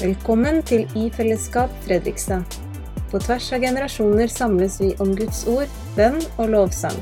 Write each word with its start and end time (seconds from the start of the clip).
Velkommen 0.00 0.62
til 0.64 0.86
I 0.96 1.10
fellesskap 1.12 1.72
Fredrikstad. 1.84 2.54
På 3.10 3.18
tvers 3.20 3.50
av 3.52 3.60
generasjoner 3.60 4.30
samles 4.32 4.78
vi 4.80 4.94
om 5.04 5.10
Guds 5.12 5.42
ord, 5.44 5.68
bønn 5.92 6.16
og 6.40 6.46
lovsang. 6.54 6.96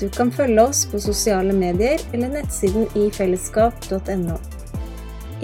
Du 0.00 0.06
kan 0.14 0.30
følge 0.32 0.62
oss 0.62 0.86
på 0.88 0.96
sosiale 1.04 1.52
medier 1.52 2.00
eller 2.16 2.30
nettsiden 2.32 2.86
ifellesskap.no. 2.96 4.38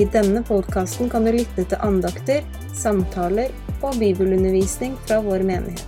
I 0.00 0.06
denne 0.14 0.40
podkasten 0.48 1.10
kan 1.12 1.28
du 1.28 1.34
lytte 1.34 1.66
til 1.68 1.84
andakter, 1.84 2.40
samtaler 2.72 3.52
og 3.82 3.98
bibelundervisning 4.00 4.94
fra 5.04 5.18
vår 5.26 5.44
menighet. 5.44 5.84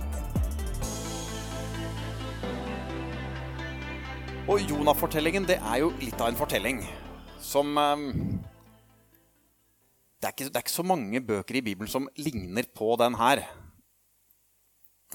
Og 4.45 4.61
Jonah-fortellingen 4.61 5.49
det 5.49 5.57
er 5.57 5.81
jo 5.81 5.89
litt 6.03 6.21
av 6.21 6.29
en 6.29 6.37
fortelling 6.37 6.83
som 7.41 7.73
eh, 7.81 8.05
det, 10.17 10.25
er 10.25 10.33
ikke, 10.33 10.49
det 10.49 10.57
er 10.57 10.63
ikke 10.65 10.73
så 10.73 10.85
mange 10.87 11.21
bøker 11.21 11.59
i 11.59 11.63
Bibelen 11.65 11.89
som 11.91 12.07
ligner 12.17 12.65
på 12.73 12.95
den 12.97 13.17
her. 13.19 13.43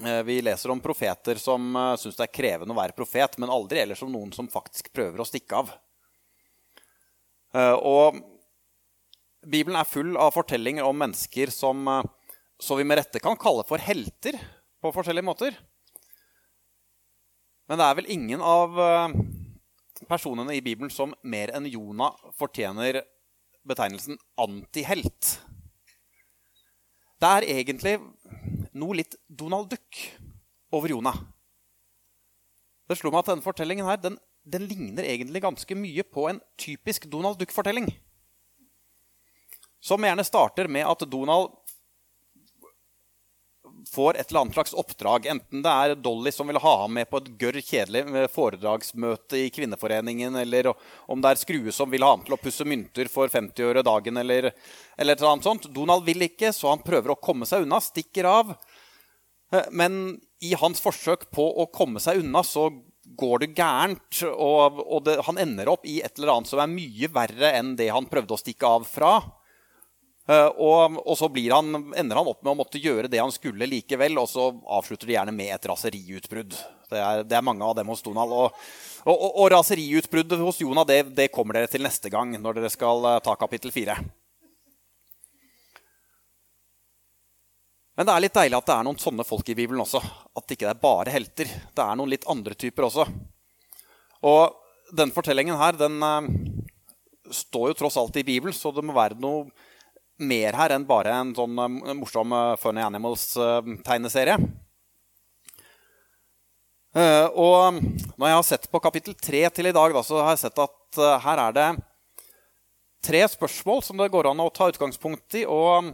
Eh, 0.01 0.21
vi 0.23 0.39
leser 0.41 0.71
om 0.71 0.81
profeter 0.81 1.37
som 1.41 1.75
uh, 1.75 1.95
syns 1.99 2.15
det 2.17 2.25
er 2.25 2.33
krevende 2.33 2.73
å 2.73 2.79
være 2.79 2.95
profet, 2.97 3.35
men 3.41 3.51
aldri 3.51 3.83
ellers 3.83 4.03
om 4.05 4.13
noen 4.13 4.31
som 4.35 4.49
faktisk 4.51 4.93
prøver 4.95 5.21
å 5.21 5.27
stikke 5.27 5.63
av. 5.63 5.73
Og 7.53 8.15
Bibelen 9.45 9.75
er 9.77 9.85
full 9.85 10.15
av 10.17 10.31
fortellinger 10.33 10.87
om 10.87 10.97
mennesker 10.97 11.51
som 11.53 11.85
så 12.57 12.77
vi 12.79 12.85
med 12.87 12.97
rette 12.97 13.21
kan 13.21 13.37
kalle 13.37 13.61
for 13.67 13.77
helter 13.77 14.39
på 14.81 14.89
forskjellige 14.95 15.27
måter. 15.27 15.59
Men 17.69 17.77
det 17.77 17.85
er 17.85 17.99
vel 17.99 18.09
ingen 18.09 18.41
av 18.41 18.73
personene 20.09 20.57
i 20.57 20.63
Bibelen 20.65 20.89
som 20.89 21.13
mer 21.21 21.53
enn 21.53 21.69
Jonah 21.69 22.17
fortjener 22.41 23.03
betegnelsen 23.67 24.19
antihelt. 24.39 25.37
Det 27.21 27.29
er 27.29 27.47
egentlig 27.55 27.97
noe 28.75 28.97
litt 28.99 29.15
Donald 29.29 29.69
Duck 29.71 29.99
over 30.75 30.91
Jonah. 30.91 31.19
Det 32.89 32.97
slo 32.99 33.13
meg 33.13 33.23
at 33.23 33.31
denne 33.31 33.45
fortellingen 33.45 33.87
her, 33.87 33.99
den, 34.01 34.17
den 34.43 34.65
ligner 34.67 35.07
egentlig 35.07 35.43
ganske 35.45 35.77
mye 35.77 36.03
på 36.03 36.27
en 36.31 36.41
typisk 36.59 37.07
Donald 37.11 37.39
Duck-fortelling. 37.39 37.87
Som 39.83 40.03
gjerne 40.03 40.25
starter 40.27 40.67
med 40.71 40.87
at 40.87 41.05
Donald 41.11 41.55
får 43.91 44.17
et 44.17 44.29
eller 44.29 44.41
annet 44.41 44.53
slags 44.53 44.73
oppdrag. 44.73 45.25
Enten 45.25 45.63
det 45.63 45.71
er 45.71 45.95
Dolly 45.95 46.31
som 46.31 46.47
vil 46.47 46.59
ha 46.61 46.73
ham 46.81 46.93
med 46.93 47.09
på 47.09 47.19
et 47.19 47.29
gørr 47.41 47.59
kjedelig 47.59 48.03
eh, 48.07 48.29
foredragsmøte 48.31 49.41
i 49.41 49.49
Kvinneforeningen, 49.53 50.35
eller 50.39 50.71
om 51.07 51.21
det 51.23 51.33
er 51.33 51.41
Skrue 51.41 51.73
som 51.75 51.91
vil 51.91 52.05
ha 52.05 52.13
ham 52.15 52.23
til 52.25 52.37
å 52.37 52.41
pusse 52.41 52.67
mynter 52.67 53.11
for 53.11 53.31
50 53.31 53.67
øre 53.69 53.83
dagen, 53.85 54.19
eller, 54.21 54.51
eller 54.97 55.17
et 55.17 55.25
annet 55.27 55.49
sånt. 55.49 55.69
Donald 55.75 56.07
vil 56.07 56.27
ikke, 56.29 56.53
så 56.55 56.71
han 56.73 56.85
prøver 56.85 57.13
å 57.13 57.19
komme 57.19 57.49
seg 57.49 57.67
unna, 57.67 57.81
stikker 57.83 58.29
av. 58.29 58.55
Eh, 59.53 59.69
men 59.71 60.17
i 60.43 60.55
hans 60.59 60.81
forsøk 60.83 61.29
på 61.31 61.45
å 61.63 61.69
komme 61.73 62.03
seg 62.03 62.23
unna, 62.23 62.43
så 62.43 62.69
går 63.19 63.43
det 63.43 63.53
gærent. 63.57 64.23
Og, 64.31 64.81
og 64.83 65.05
det, 65.07 65.19
han 65.27 65.39
ender 65.41 65.71
opp 65.71 65.85
i 65.87 65.99
et 66.03 66.17
eller 66.17 66.37
annet 66.37 66.51
som 66.51 66.61
er 66.63 66.71
mye 66.71 67.09
verre 67.13 67.53
enn 67.59 67.75
det 67.79 67.91
han 67.93 68.09
prøvde 68.09 68.35
å 68.35 68.41
stikke 68.41 68.75
av 68.79 68.87
fra. 68.89 69.17
Eh, 70.23 70.49
og, 70.55 70.97
og, 71.03 71.17
så 71.19 71.27
han, 71.51 71.75
ender 71.99 72.15
han 72.15 72.29
opp 72.31 72.43
med 72.45 72.53
å 72.53 72.59
måtte 72.61 72.79
gjøre 72.79 73.09
det 73.11 73.19
han 73.19 73.33
skulle 73.33 73.67
likevel, 73.67 74.15
og 74.21 74.29
så 74.31 74.47
avslutter 74.77 75.09
de 75.09 75.17
gjerne 75.17 75.35
med 75.35 75.51
et 75.51 75.67
raseriutbrudd. 75.67 76.55
Det 76.89 76.99
er, 76.99 77.23
det 77.27 77.35
er 77.35 77.43
mange 77.43 77.65
av 77.67 77.75
dem 77.75 77.91
hos 77.91 78.03
Donald. 78.05 78.31
Og, 78.31 78.65
og, 79.03 79.23
og 79.43 79.49
raseriutbruddet 79.51 80.39
hos 80.39 80.61
Jonah 80.63 80.87
det, 80.87 81.01
det, 81.17 81.31
kommer 81.33 81.59
dere 81.59 81.71
til 81.71 81.83
neste 81.83 82.11
gang, 82.13 82.31
når 82.39 82.59
dere 82.59 82.71
skal 82.71 83.09
eh, 83.09 83.19
ta 83.25 83.35
kapittel 83.39 83.73
fire. 83.75 83.97
Men 87.93 88.07
det 88.07 88.13
er 88.15 88.23
litt 88.23 88.37
deilig 88.39 88.57
at 88.57 88.69
det 88.71 88.77
er 88.77 88.87
noen 88.87 89.01
sånne 89.01 89.25
folk 89.27 89.49
i 89.51 89.57
Bibelen 89.57 89.83
også. 89.83 89.99
At 90.33 90.47
det 90.47 90.55
ikke 90.55 90.71
er 90.71 90.79
bare 90.81 91.11
helter. 91.13 91.51
Det 91.75 91.83
er 91.83 91.99
noen 91.99 92.09
litt 92.09 92.23
andre 92.31 92.55
typer 92.57 92.87
også. 92.87 93.05
Og 94.25 94.55
den 94.95 95.11
fortellingen 95.13 95.59
her, 95.59 95.77
den 95.77 95.99
uh, 96.01 96.25
står 97.29 97.69
jo 97.69 97.77
tross 97.83 97.99
alt 98.01 98.17
i 98.17 98.25
Bibelen, 98.25 98.55
så 98.55 98.71
det 98.73 98.81
må 98.87 98.95
være 98.97 99.19
noe 99.21 99.45
mer 100.21 100.57
her 100.57 100.73
enn 100.75 100.85
bare 100.87 101.13
en 101.17 101.33
sånn 101.35 101.57
uh, 101.57 101.93
morsom 101.97 102.33
uh, 102.35 102.53
Funny 102.61 102.83
Animals-tegneserie. 102.83 104.37
Uh, 106.93 107.27
og 107.33 107.79
når 108.19 108.27
jeg 108.27 108.37
har 108.37 108.45
sett 108.45 108.69
på 108.69 108.81
kapittel 108.83 109.17
tre 109.17 109.47
til 109.49 109.69
i 109.69 109.73
dag, 109.73 109.95
da, 109.95 110.03
så 110.05 110.21
har 110.21 110.35
jeg 110.35 110.43
sett 110.45 110.61
at 110.61 111.01
her 111.23 111.41
er 111.47 111.55
det 111.57 111.67
tre 113.03 113.23
spørsmål 113.27 113.81
som 113.83 113.97
det 113.99 114.11
går 114.13 114.29
an 114.29 114.43
å 114.43 114.51
ta 114.53 114.69
utgangspunkt 114.69 115.39
i 115.41 115.43
og, 115.49 115.89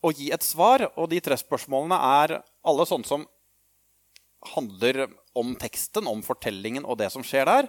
og 0.00 0.16
gi 0.16 0.30
et 0.32 0.46
svar. 0.46 0.86
Og 0.96 1.10
de 1.12 1.20
tre 1.20 1.36
spørsmålene 1.38 1.98
er 2.24 2.38
alle 2.64 2.88
sånne 2.88 3.08
som 3.08 3.26
handler 4.54 5.06
om 5.36 5.54
teksten, 5.60 6.08
om 6.08 6.24
fortellingen 6.24 6.88
og 6.88 6.98
det 7.00 7.10
som 7.12 7.24
skjer 7.24 7.48
der. 7.48 7.68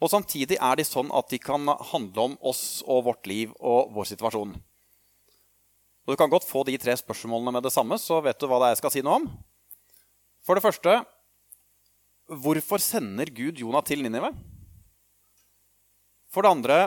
Og 0.00 0.12
samtidig 0.12 0.56
er 0.60 0.78
de 0.78 0.84
sånn 0.86 1.10
at 1.16 1.32
de 1.32 1.40
kan 1.40 1.64
handle 1.92 2.28
om 2.30 2.36
oss 2.40 2.80
og 2.86 3.06
vårt 3.08 3.28
liv 3.28 3.52
og 3.56 3.92
vår 3.96 4.12
situasjon. 4.14 4.54
Og 6.06 6.14
Du 6.14 6.16
kan 6.16 6.30
godt 6.30 6.48
få 6.48 6.64
de 6.64 6.78
tre 6.80 6.96
spørsmålene 6.96 7.52
med 7.52 7.62
det 7.62 7.72
samme, 7.72 7.98
så 8.00 8.20
vet 8.24 8.38
du 8.40 8.46
hva 8.48 8.60
det 8.60 8.68
er 8.68 8.74
jeg 8.74 8.82
skal 8.82 8.94
si 8.94 9.02
noe 9.04 9.20
om. 9.20 9.26
For 10.44 10.56
det 10.56 10.64
første 10.64 11.00
hvorfor 12.30 12.80
sender 12.82 13.30
Gud 13.34 13.58
Jonah 13.58 13.82
til 13.84 14.02
Ninive? 14.04 14.30
For 16.30 16.46
det 16.46 16.54
andre 16.54 16.78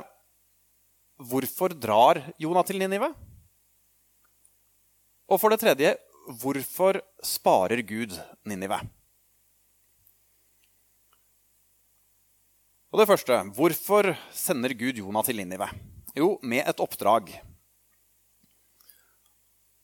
hvorfor 1.20 1.76
drar 1.76 2.20
Jonah 2.40 2.66
til 2.66 2.80
Ninive? 2.82 3.12
Og 5.30 5.40
for 5.40 5.54
det 5.54 5.62
tredje 5.62 5.94
hvorfor 6.40 7.02
sparer 7.24 7.84
Gud 7.84 8.16
Ninive? 8.48 8.80
Og 12.94 13.02
det 13.02 13.10
første 13.10 13.40
hvorfor 13.58 14.14
sender 14.32 14.76
Gud 14.78 15.00
Jonah 15.02 15.26
til 15.26 15.42
Ninive? 15.42 15.68
Jo, 16.14 16.38
med 16.44 16.62
et 16.70 16.80
oppdrag. 16.84 17.32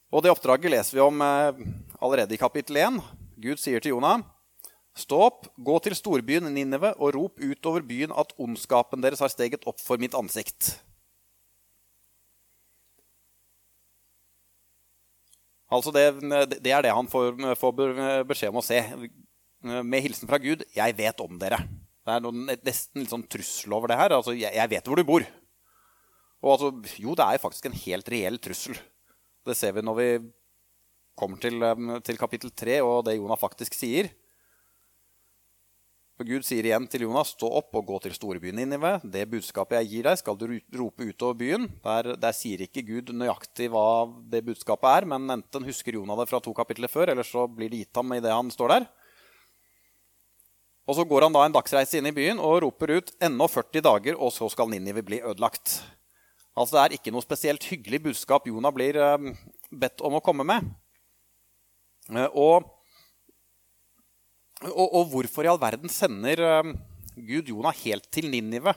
Og 0.09 0.25
det 0.25 0.31
oppdraget 0.33 0.73
leser 0.73 0.97
vi 0.97 1.05
om 1.05 1.21
eh, 1.21 1.63
allerede 2.01 2.33
i 2.33 2.41
kapittel 2.41 2.79
1. 2.81 2.99
Gud 3.39 3.61
sier 3.61 3.81
til 3.81 3.93
Jonah.: 3.93 4.23
Stå 4.97 5.19
opp, 5.27 5.47
gå 5.55 5.75
til 5.85 5.95
storbyen 5.95 6.49
Ninive 6.49 6.95
og 6.97 7.13
rop 7.15 7.37
utover 7.39 7.85
byen 7.85 8.13
at 8.17 8.33
ondskapen 8.41 9.05
deres 9.05 9.21
har 9.21 9.29
steget 9.29 9.67
opp 9.69 9.77
for 9.83 10.01
mitt 10.01 10.17
ansikt. 10.17 10.73
Altså 15.69 15.93
det, 15.93 16.07
det 16.57 16.73
er 16.73 16.81
det 16.81 16.95
han 16.97 17.07
får, 17.07 17.37
får, 17.61 17.81
beskjed 18.25 18.49
om 18.49 18.63
å 18.63 18.65
se. 18.65 18.81
Med 19.61 20.01
hilsen 20.01 20.25
fra 20.25 20.39
Gud 20.41 20.63
'Jeg 20.73 20.95
vet 20.97 21.21
om 21.21 21.37
dere'. 21.37 21.61
Det 22.07 22.15
er 22.15 22.21
noen, 22.23 22.47
nesten 22.65 23.03
litt 23.03 23.11
sånn 23.11 23.27
trussel 23.29 23.75
over 23.77 23.91
det 23.91 23.99
her. 23.99 24.15
Altså, 24.15 24.33
jeg, 24.33 24.49
jeg 24.55 24.69
vet 24.71 24.87
hvor 24.87 24.97
du 24.97 25.05
bor. 25.05 25.21
Og 26.41 26.53
altså, 26.55 26.71
jo, 26.97 27.13
det 27.13 27.27
er 27.27 27.43
faktisk 27.43 27.67
en 27.67 27.77
helt 27.77 28.09
reell 28.09 28.39
trussel. 28.41 28.79
Det 29.47 29.55
ser 29.57 29.75
vi 29.75 29.83
når 29.85 29.97
vi 29.99 30.09
kommer 31.19 31.39
til, 31.41 31.61
til 32.05 32.19
kapittel 32.19 32.51
3 32.55 32.79
og 32.85 33.05
det 33.07 33.17
Jonah 33.19 33.39
faktisk 33.39 33.75
sier. 33.77 34.11
For 36.19 36.27
Gud 36.27 36.43
sier 36.43 36.65
igjen 36.67 36.83
til 36.91 37.05
Jonas, 37.05 37.29
stå 37.31 37.47
opp 37.61 37.77
og 37.79 37.85
gå 37.87 37.97
til 38.03 38.11
storbyen 38.11 38.57
Ninive. 38.59 38.97
Det 39.07 39.21
budskapet 39.31 39.77
jeg 39.77 39.87
gir 39.87 40.07
deg, 40.09 40.19
skal 40.19 40.35
du 40.35 40.49
rope 40.75 41.05
utover 41.07 41.37
byen. 41.39 41.69
Der, 41.85 42.09
der, 42.19 42.35
sier 42.35 42.59
ikke 42.65 42.83
Gud 42.83 43.13
nøyaktig 43.15 43.69
hva 43.71 44.03
det 44.27 44.41
budskapet 44.49 44.89
er, 44.97 45.07
men 45.13 45.31
enten 45.37 45.63
husker 45.63 45.95
Jonah 45.95 46.19
det 46.19 46.27
fra 46.27 46.41
to 46.43 46.51
kapitler 46.57 46.91
før, 46.91 47.13
eller 47.13 47.23
så 47.23 47.45
blir 47.47 47.71
det 47.71 47.85
gitt 47.85 48.01
ham 48.01 48.11
i 48.11 48.19
det 48.19 48.35
han 48.35 48.51
står 48.51 48.75
der. 48.75 48.89
Og 50.89 50.97
Så 50.97 51.05
går 51.07 51.27
han 51.27 51.37
da 51.37 51.45
en 51.45 51.55
dagsreise 51.55 52.01
inn 52.01 52.11
i 52.11 52.15
byen 52.17 52.43
og 52.43 52.65
roper 52.65 52.97
ut 52.97 53.15
ennå 53.23 53.47
40 53.47 53.85
dager, 53.87 54.19
og 54.19 54.35
så 54.35 54.51
skal 54.51 54.67
Ninive 54.73 55.05
bli 55.07 55.21
ødelagt. 55.23 55.77
Altså 56.57 56.75
Det 56.75 56.81
er 56.81 56.97
ikke 56.97 57.13
noe 57.13 57.25
spesielt 57.25 57.65
hyggelig 57.71 58.01
budskap 58.09 58.47
Jonah 58.49 58.73
blir 58.73 58.97
eh, 58.99 59.31
bedt 59.69 60.01
om 60.05 60.17
å 60.17 60.23
komme 60.23 60.45
med. 60.47 60.65
Eh, 62.09 62.27
og, 62.33 62.65
og, 64.65 64.87
og, 64.87 65.03
hvorfor 65.13 65.45
i 65.45 65.51
all 65.51 65.61
verden 65.61 65.91
sender 65.93 66.41
eh, 66.47 66.73
Gud 67.15 67.51
Jonah 67.53 67.75
helt 67.83 68.09
til 68.13 68.29
Ninive 68.31 68.73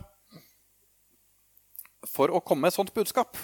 for 2.13 2.35
å 2.35 2.43
komme 2.43 2.67
med 2.67 2.73
et 2.73 2.79
sånt 2.79 2.95
budskap? 2.95 3.39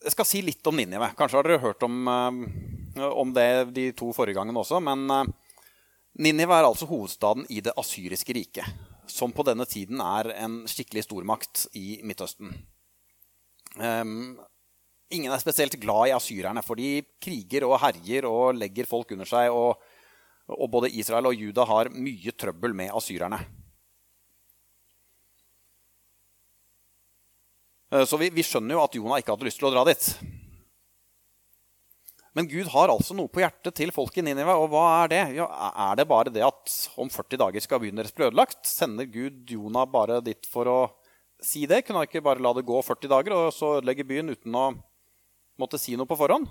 Jeg 0.00 0.14
skal 0.14 0.24
si 0.26 0.40
litt 0.40 0.64
om 0.66 0.78
Ninive. 0.78 1.12
Kanskje 1.18 1.36
har 1.36 1.46
dere 1.46 1.60
hørt 1.60 1.82
om, 1.84 2.08
om 2.08 3.32
det 3.36 3.50
de 3.76 3.90
to 3.92 4.08
forrige 4.16 4.40
gangene 4.40 4.64
også. 4.64 4.80
men... 4.80 5.36
Ninive 6.18 6.56
er 6.56 6.66
altså 6.66 6.88
hovedstaden 6.90 7.46
i 7.54 7.60
det 7.62 7.74
asyriske 7.78 8.34
riket, 8.34 8.66
som 9.06 9.32
på 9.32 9.44
denne 9.46 9.66
tiden 9.68 10.02
er 10.02 10.32
en 10.42 10.62
skikkelig 10.68 11.04
stormakt 11.06 11.68
i 11.78 12.00
Midtøsten. 12.02 12.50
Um, 13.78 14.34
ingen 15.14 15.30
er 15.30 15.42
spesielt 15.42 15.78
glad 15.80 16.10
i 16.10 16.16
asyrerne, 16.16 16.64
for 16.66 16.80
de 16.80 17.04
kriger 17.22 17.68
og 17.68 17.78
herjer 17.84 18.26
og 18.26 18.58
legger 18.58 18.90
folk 18.90 19.14
under 19.14 19.28
seg. 19.28 19.54
Og, 19.54 19.78
og 20.50 20.66
både 20.72 20.90
Israel 20.90 21.30
og 21.30 21.38
Juda 21.38 21.66
har 21.70 21.92
mye 21.94 22.34
trøbbel 22.34 22.74
med 22.74 22.90
asyrerne. 22.98 23.38
Eh, 27.90 28.04
så 28.04 28.18
vi, 28.18 28.30
vi 28.34 28.46
skjønner 28.46 28.76
jo 28.76 28.84
at 28.84 28.98
Jonah 28.98 29.22
ikke 29.22 29.34
hadde 29.34 29.46
lyst 29.46 29.62
til 29.62 29.70
å 29.70 29.74
dra 29.74 29.86
dit. 29.86 30.10
Men 32.38 32.46
Gud 32.46 32.68
har 32.70 32.92
altså 32.92 33.14
noe 33.18 33.30
på 33.30 33.42
hjertet 33.42 33.74
til 33.74 33.90
folk 33.94 34.14
i 34.20 34.22
Ninive. 34.22 34.54
Og 34.54 34.70
hva 34.70 34.84
er 35.00 35.10
det? 35.10 35.22
Ja, 35.40 35.48
er 35.88 35.98
det 35.98 36.06
bare 36.10 36.30
det 36.30 36.44
at 36.46 36.74
om 37.00 37.10
40 37.10 37.40
dager 37.42 37.64
skal 37.64 37.82
byen 37.82 37.98
deres 37.98 38.14
bli 38.14 38.28
ødelagt? 38.28 38.62
Sender 38.70 39.08
Gud 39.10 39.50
Jonah 39.50 39.88
bare 39.90 40.20
dit 40.22 40.46
for 40.46 40.70
å 40.70 40.78
si 41.42 41.64
det? 41.66 41.82
Kunne 41.82 42.04
han 42.04 42.10
ikke 42.10 42.22
bare 42.22 42.42
la 42.42 42.54
det 42.54 42.66
gå 42.68 42.82
40 42.86 43.10
dager 43.10 43.34
og 43.34 43.48
så 43.56 43.78
ødelegge 43.80 44.06
byen 44.06 44.30
uten 44.30 44.54
å 44.54 44.68
måtte 45.60 45.80
si 45.80 45.96
noe 45.98 46.08
på 46.08 46.18
forhånd? 46.20 46.46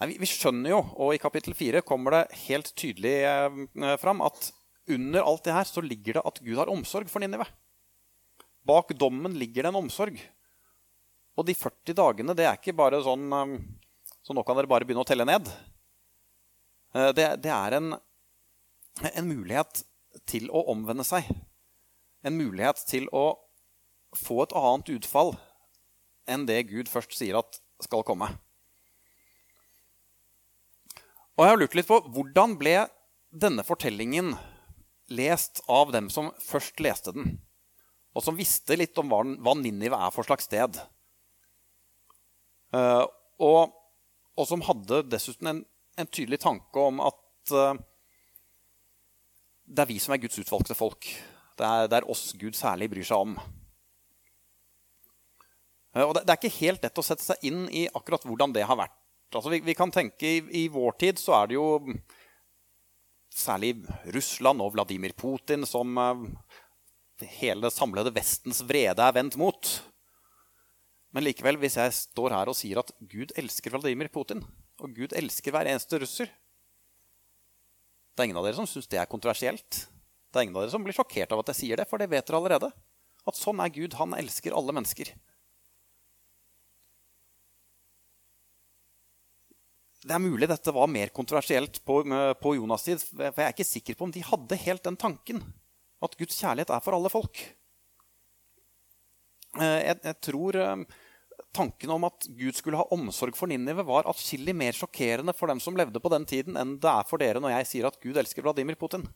Nei, 0.00 0.08
vi, 0.10 0.18
vi, 0.22 0.28
skjønner 0.28 0.72
jo, 0.72 0.80
og 0.96 1.12
i 1.12 1.20
kapittel 1.20 1.54
4 1.54 1.84
kommer 1.84 2.16
det 2.16 2.38
helt 2.46 2.70
tydelig 2.72 3.18
eh, 3.28 3.96
fram, 4.00 4.22
at 4.24 4.48
under 4.90 5.26
alt 5.28 5.44
det 5.44 5.54
her 5.54 5.68
så 5.68 5.84
ligger 5.84 6.16
det 6.16 6.26
at 6.26 6.40
Gud 6.42 6.56
har 6.56 6.72
omsorg 6.72 7.10
for 7.12 7.22
Ninive. 7.22 7.46
Bak 8.66 8.94
dommen 8.98 9.36
ligger 9.38 9.66
det 9.66 9.70
en 9.74 9.82
omsorg. 9.82 10.16
Og 11.38 11.46
de 11.46 11.54
40 11.56 11.96
dagene, 11.96 12.36
det 12.36 12.46
er 12.46 12.58
ikke 12.58 12.76
bare 12.76 13.02
sånn 13.04 13.28
um, 13.32 13.54
Så 14.26 14.34
nå 14.36 14.42
kan 14.46 14.58
dere 14.58 14.70
bare 14.70 14.86
begynne 14.86 15.04
å 15.04 15.08
telle 15.08 15.26
ned. 15.28 15.46
Eh, 16.94 17.10
det, 17.16 17.26
det 17.44 17.52
er 17.54 17.76
en, 17.78 17.94
en, 19.12 19.28
mulighet 19.28 19.84
til 20.28 20.50
å 20.50 20.64
omvende 20.72 21.06
seg. 21.06 21.28
En 22.26 22.36
mulighet 22.36 22.82
til 22.90 23.08
å 23.16 23.40
få 24.16 24.42
et 24.44 24.54
annet 24.58 24.92
utfall 24.98 25.36
enn 26.30 26.46
det 26.46 26.64
Gud 26.70 26.90
først 26.90 27.14
sier 27.16 27.38
at 27.38 27.60
skal 27.80 28.04
komme. 28.06 28.28
Og 31.38 31.46
jeg 31.46 31.54
har 31.54 31.60
lurt 31.62 31.76
litt 31.78 31.88
på 31.88 32.02
hvordan 32.12 32.58
ble 32.60 32.74
denne 33.30 33.64
fortellingen 33.64 34.34
lest 35.10 35.62
av 35.70 35.94
dem 35.94 36.10
som 36.12 36.30
først 36.42 36.82
leste 36.82 37.14
den, 37.16 37.38
og 38.14 38.26
som 38.26 38.36
visste 38.36 38.76
litt 38.76 38.98
om 39.00 39.10
hva 39.10 39.54
Ninive 39.58 39.98
er 39.98 40.12
for 40.14 40.26
slags 40.26 40.46
sted. 40.50 40.76
Uh, 42.70 43.02
og, 43.42 43.72
og, 44.36 44.44
som 44.46 44.62
hadde 44.62 45.02
dessuten 45.10 45.50
en, 45.50 45.62
en 45.98 46.10
tydelig 46.10 46.38
tanke 46.44 46.82
om 46.82 47.00
at 47.02 47.54
uh, 47.54 47.74
det 49.66 49.82
er 49.82 49.90
vi 49.90 49.98
som 50.02 50.14
er 50.14 50.22
Guds 50.22 50.38
utvalgte 50.38 50.76
folk. 50.78 51.08
Det 51.58 51.66
er, 51.66 51.90
det 51.90 51.98
er 51.98 52.08
oss 52.10 52.30
Gud 52.38 52.54
særlig 52.58 52.90
bryr 52.92 53.06
seg 53.06 53.26
om. 53.26 53.34
Uh, 55.96 56.04
og 56.06 56.14
det, 56.14 56.24
det, 56.24 56.30
er 56.30 56.38
ikke 56.38 56.60
helt 56.60 56.86
lett 56.86 57.02
å 57.02 57.06
sette 57.06 57.26
seg 57.26 57.50
inn 57.50 57.66
i 57.74 57.88
akkurat 57.90 58.26
hvordan 58.28 58.54
det 58.54 58.66
har 58.70 58.78
vært. 58.78 58.96
Altså, 59.34 59.50
vi, 59.50 59.62
vi 59.66 59.76
kan 59.78 59.90
tenke 59.94 60.26
i, 60.38 60.40
i, 60.62 60.64
vår 60.70 60.98
tid 61.02 61.18
så 61.22 61.40
er 61.40 61.50
det 61.50 61.58
jo 61.58 61.68
særlig 63.34 63.76
Russland 64.14 64.62
og 64.62 64.74
Vladimir 64.74 65.14
Putin 65.18 65.62
som 65.66 65.94
hele 67.38 67.70
samlede 67.70 68.10
Vestens 68.14 68.62
vrede 68.66 69.04
er 69.04 69.14
vendt 69.14 69.36
mot. 69.38 69.70
Men 71.10 71.26
likevel, 71.26 71.58
hvis 71.58 71.78
jeg 71.80 71.94
står 71.96 72.34
her 72.36 72.50
og 72.50 72.56
sier 72.58 72.80
at 72.82 72.92
Gud 73.10 73.32
elsker 73.38 73.74
Vladimir 73.74 74.10
Putin, 74.12 74.44
og 74.80 74.94
Gud 74.94 75.14
elsker 75.18 75.54
hver 75.54 75.68
eneste 75.68 75.98
russer 76.00 76.30
Det 78.14 78.22
er 78.22 78.28
ingen 78.28 78.38
av 78.38 78.46
dere 78.46 78.58
som 78.58 78.68
syns 78.68 78.88
det 78.90 79.00
er 79.00 79.10
kontroversielt. 79.10 79.82
Det 80.30 80.38
er 80.38 80.46
ingen 80.46 80.56
av 80.56 80.64
dere 80.64 80.74
som 80.74 80.84
blir 80.84 80.94
sjokkert 80.94 81.32
av 81.34 81.42
at 81.42 81.50
jeg 81.52 81.58
sier 81.62 81.80
det, 81.80 81.88
for 81.90 81.98
det 81.98 82.10
vet 82.12 82.26
dere 82.26 82.38
allerede. 82.38 82.70
At 83.26 83.38
sånn 83.38 83.60
er 83.62 83.72
Gud. 83.72 83.96
Han 83.98 84.14
elsker 84.18 84.54
alle 84.56 84.74
mennesker. 84.76 85.12
Det 90.00 90.16
er 90.16 90.22
mulig 90.22 90.48
dette 90.48 90.72
var 90.72 90.88
mer 90.88 91.10
kontroversielt 91.12 91.82
på, 91.84 92.00
på 92.40 92.52
Jonas' 92.56 92.86
tid. 92.86 93.02
For 93.02 93.40
jeg 93.40 93.46
er 93.46 93.54
ikke 93.54 93.68
sikker 93.68 93.98
på 93.98 94.06
om 94.06 94.14
de 94.14 94.24
hadde 94.24 94.60
helt 94.62 94.84
den 94.86 95.00
tanken. 95.00 95.42
At 96.00 96.16
Guds 96.20 96.38
kjærlighet 96.40 96.72
er 96.72 96.84
for 96.84 96.96
alle 96.96 97.12
folk. 97.12 97.42
Eh, 99.58 99.80
jeg, 99.82 99.98
jeg, 100.04 100.16
tror 100.22 100.58
eh, 100.60 100.82
tanken 101.56 101.90
om 101.90 102.06
at 102.06 102.28
Gud 102.38 102.54
skulle 102.54 102.78
ha 102.78 102.86
omsorg 102.94 103.34
for 103.38 103.50
Ninive, 103.50 103.82
var 103.86 104.08
atskillig 104.10 104.54
mer 104.54 104.76
sjokkerende 104.76 105.34
for 105.34 105.50
dem 105.50 105.62
som 105.62 105.78
levde 105.78 106.02
på 106.02 106.12
den 106.12 106.26
tiden, 106.28 106.58
enn 106.60 106.76
det 106.82 106.90
er 106.92 107.08
for 107.08 107.22
dere 107.22 107.42
når 107.42 107.56
jeg 107.56 107.70
sier 107.72 107.90
at 107.90 107.98
Gud 108.02 108.20
elsker 108.20 108.46
Vladimir 108.46 108.78
Putin. 108.78 109.08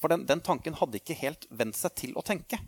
For 0.00 0.10
den, 0.10 0.24
den 0.26 0.42
tanken 0.42 0.74
hadde 0.80 0.98
ikke 0.98 1.16
helt 1.20 1.46
vent 1.54 1.78
seg 1.78 1.94
til 2.00 2.16
å 2.18 2.24
tenke. 2.26 2.58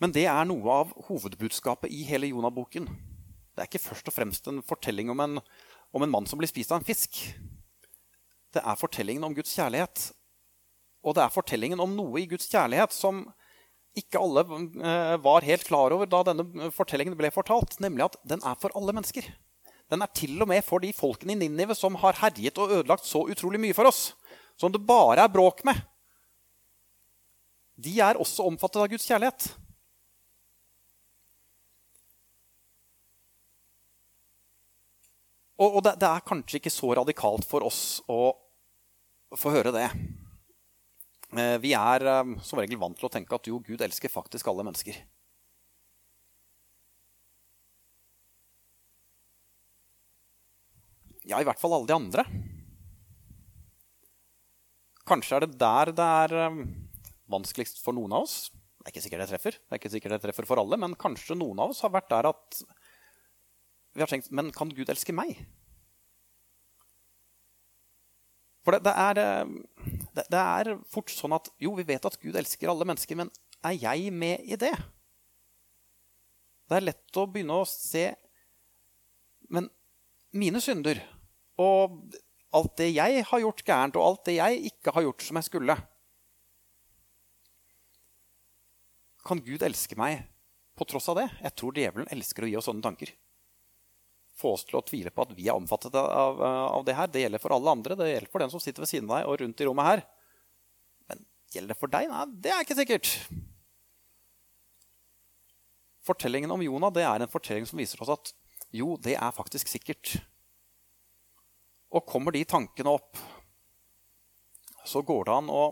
Men 0.00 0.12
det 0.12 0.26
er 0.28 0.48
noe 0.48 0.80
av 0.82 0.92
hovedbudskapet 1.08 1.92
i 1.92 2.02
hele 2.08 2.28
Jonah-boken. 2.28 2.88
Det 3.56 3.62
er 3.62 3.68
ikke 3.68 3.80
først 3.80 4.08
og 4.10 4.16
fremst 4.16 4.48
en 4.50 4.60
fortelling 4.64 5.08
om 5.12 5.20
en, 5.24 5.38
om 5.96 6.04
en 6.04 6.12
mann 6.12 6.28
som 6.28 6.40
blir 6.40 6.50
spist 6.50 6.72
av 6.72 6.82
en 6.82 6.88
fisk. 6.88 7.22
Det 8.52 8.60
er 8.60 8.80
fortellingen 8.80 9.24
om 9.24 9.36
Guds 9.36 9.54
kjærlighet 9.56 10.10
og 11.06 11.14
det 11.14 11.22
er 11.22 11.34
fortellingen 11.34 11.80
om 11.82 11.92
noe 11.94 12.18
i 12.18 12.28
Guds 12.28 12.48
kjærlighet 12.50 12.94
som 12.94 13.22
ikke 13.96 14.20
alle 14.20 14.42
eh, 14.42 15.16
var 15.24 15.46
helt 15.46 15.64
klar 15.64 15.94
over 15.94 16.08
da 16.10 16.24
denne 16.26 16.70
fortellingen 16.74 17.16
ble 17.16 17.30
fortalt, 17.32 17.78
nemlig 17.80 18.08
at 18.08 18.16
den 18.28 18.42
er 18.44 18.58
for 18.60 18.74
alle 18.76 18.92
mennesker. 18.96 19.28
Den 19.86 20.02
er 20.02 20.10
til 20.18 20.34
og 20.42 20.50
med 20.50 20.64
for 20.66 20.82
de 20.82 20.90
folkene 20.92 21.36
i 21.36 21.38
Ninive 21.38 21.76
som 21.78 21.94
har 22.02 22.18
herjet 22.18 22.58
og 22.58 22.74
ødelagt 22.74 23.06
så 23.06 23.22
utrolig 23.30 23.62
mye 23.62 23.76
for 23.76 23.88
oss. 23.88 24.10
Som 24.58 24.74
det 24.74 24.82
bare 24.84 25.22
er 25.22 25.30
bråk 25.32 25.62
med. 25.68 25.78
De 27.76 27.94
er 28.02 28.18
også 28.18 28.48
omfattet 28.48 28.82
av 28.82 28.90
Guds 28.90 29.06
kjærlighet. 29.06 29.48
Og, 35.56 35.78
det 35.86 36.04
er 36.04 36.24
kanskje 36.26 36.58
ikke 36.58 36.72
så 36.72 36.90
radikalt 36.98 37.46
for 37.48 37.64
oss 37.64 38.02
å 38.12 38.34
få 39.36 39.54
høre 39.54 39.72
det. 39.72 39.88
Eh, 41.36 41.58
vi 41.60 41.74
er 41.76 42.04
eh, 42.08 42.32
som 42.44 42.60
regel 42.60 42.80
vant 42.80 42.96
til 42.96 43.08
å 43.08 43.12
tenke 43.12 43.36
at 43.36 43.48
jo, 43.50 43.58
Gud 43.60 43.82
elsker 43.84 44.12
faktisk 44.12 44.48
alle 44.48 44.64
mennesker. 44.64 44.96
Ja, 51.26 51.40
i 51.42 51.46
hvert 51.46 51.60
fall 51.60 51.74
alle 51.76 51.90
de 51.90 51.96
andre. 51.96 52.24
Kanskje 55.06 55.36
er 55.36 55.44
det 55.44 55.58
der 55.60 55.92
det 55.98 56.06
er 56.22 56.36
eh, 56.46 56.62
vanskeligst 57.30 57.82
for 57.84 57.96
noen 57.98 58.14
av 58.16 58.24
oss. 58.24 58.38
Det 58.80 58.88
er 58.88 58.94
ikke 58.94 59.04
sikkert 59.04 59.24
det 59.24 59.30
treffer, 59.34 59.58
det 59.58 59.74
er 59.74 59.82
ikke 59.82 59.92
sikkert 59.92 60.14
det 60.14 60.22
treffer 60.22 60.46
for 60.46 60.62
alle, 60.62 60.78
men 60.78 60.94
kanskje 60.94 61.36
noen 61.36 61.58
av 61.58 61.74
oss 61.74 61.82
har 61.82 61.92
vært 61.92 62.12
der 62.12 62.30
at 62.30 62.60
vi 63.96 64.04
har 64.04 64.10
tenkt 64.12 64.28
Men 64.30 64.52
kan 64.54 64.70
Gud 64.76 64.90
elske 64.92 65.14
meg? 65.16 65.38
For 68.62 68.76
det, 68.76 68.82
det, 68.86 68.92
er, 68.92 69.18
det, 70.16 70.24
det, 70.32 70.40
er, 70.40 70.76
fort 70.88 71.12
sånn 71.12 71.34
at 71.36 71.50
jo, 71.60 71.74
vi 71.76 71.84
vet 71.86 72.06
at 72.08 72.16
Gud 72.22 72.36
elsker 72.38 72.70
alle 72.72 72.86
mennesker, 72.88 73.18
men 73.18 73.32
er 73.66 73.76
jeg 73.76 74.12
med 74.14 74.44
i 74.46 74.56
det? 74.60 74.72
Det 76.66 76.78
er 76.78 76.86
lett 76.88 77.18
å 77.20 77.26
begynne 77.30 77.60
å 77.60 77.66
se 77.68 78.08
Men 79.52 79.68
mine 80.34 80.58
synder 80.58 80.98
og 81.62 82.16
alt 82.56 82.72
det 82.80 82.88
jeg 82.90 83.22
har 83.28 83.40
gjort 83.42 83.62
gærent, 83.62 83.96
og 83.96 84.02
alt 84.02 84.24
det 84.26 84.34
jeg 84.40 84.72
ikke 84.72 84.92
har 84.96 85.06
gjort 85.06 85.22
som 85.22 85.38
jeg 85.38 85.46
skulle 85.46 85.76
Kan 89.26 89.42
Gud 89.46 89.62
elske 89.66 89.98
meg 89.98 90.24
på 90.76 90.84
tross 90.88 91.08
av 91.12 91.20
det? 91.20 91.28
Jeg 91.42 91.54
tror 91.58 91.78
djevelen 91.78 92.10
elsker 92.14 92.44
å 92.44 92.50
gi 92.50 92.58
oss 92.58 92.68
sånne 92.68 92.84
tanker 92.84 93.14
få 94.36 94.52
oss 94.56 94.66
til 94.68 94.78
å 94.78 94.84
tvile 94.84 95.12
på 95.14 95.24
at 95.24 95.32
vi 95.36 95.48
er 95.48 95.56
omfattet 95.56 95.94
av, 95.96 96.40
av, 96.44 96.84
det 96.84 96.96
her. 96.96 97.08
Det 97.08 97.22
gjelder 97.24 97.40
for 97.40 97.56
alle 97.56 97.72
andre. 97.72 97.96
Det 97.96 98.08
gjelder 98.10 98.32
for 98.32 98.44
den 98.44 98.52
som 98.52 98.62
sitter 98.62 98.84
ved 98.84 98.90
siden 98.90 99.10
av 99.10 99.18
deg 99.18 99.30
og 99.30 99.38
rundt 99.42 99.62
i 99.62 99.68
rommet 99.68 99.88
her. 99.88 100.02
Men 101.08 101.22
gjelder 101.54 101.72
det 101.72 101.80
for 101.80 101.92
deg? 101.92 102.08
Nei, 102.12 102.24
det 102.44 102.52
er 102.52 102.64
ikke 102.66 102.78
sikkert. 102.78 103.12
Fortellingen 106.06 106.52
om 106.52 106.62
Jonah 106.62 106.92
det 106.94 107.06
er 107.06 107.24
en 107.24 107.32
fortelling 107.32 107.66
som 107.68 107.80
viser 107.80 108.02
oss 108.04 108.12
at 108.12 108.34
jo, 108.76 108.96
det 109.00 109.16
er 109.16 109.32
faktisk 109.34 109.70
sikkert. 109.70 110.18
Og 111.94 112.04
kommer 112.06 112.34
de 112.34 112.44
tankene 112.44 112.92
opp, 112.92 113.16
så 114.86 115.00
går 115.06 115.26
det 115.26 115.34
an 115.34 115.48
å 115.50 115.64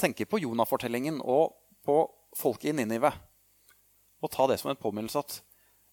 tenke 0.00 0.24
på 0.28 0.40
Jonah-fortellingen 0.40 1.18
og 1.20 1.56
på 1.84 1.96
folket 2.38 2.70
i 2.70 2.76
Ninive. 2.76 3.10
Og 4.20 4.32
ta 4.32 4.46
det 4.48 4.60
som 4.60 4.70
en 4.70 4.80
påminnelse 4.80 5.20
at 5.20 5.40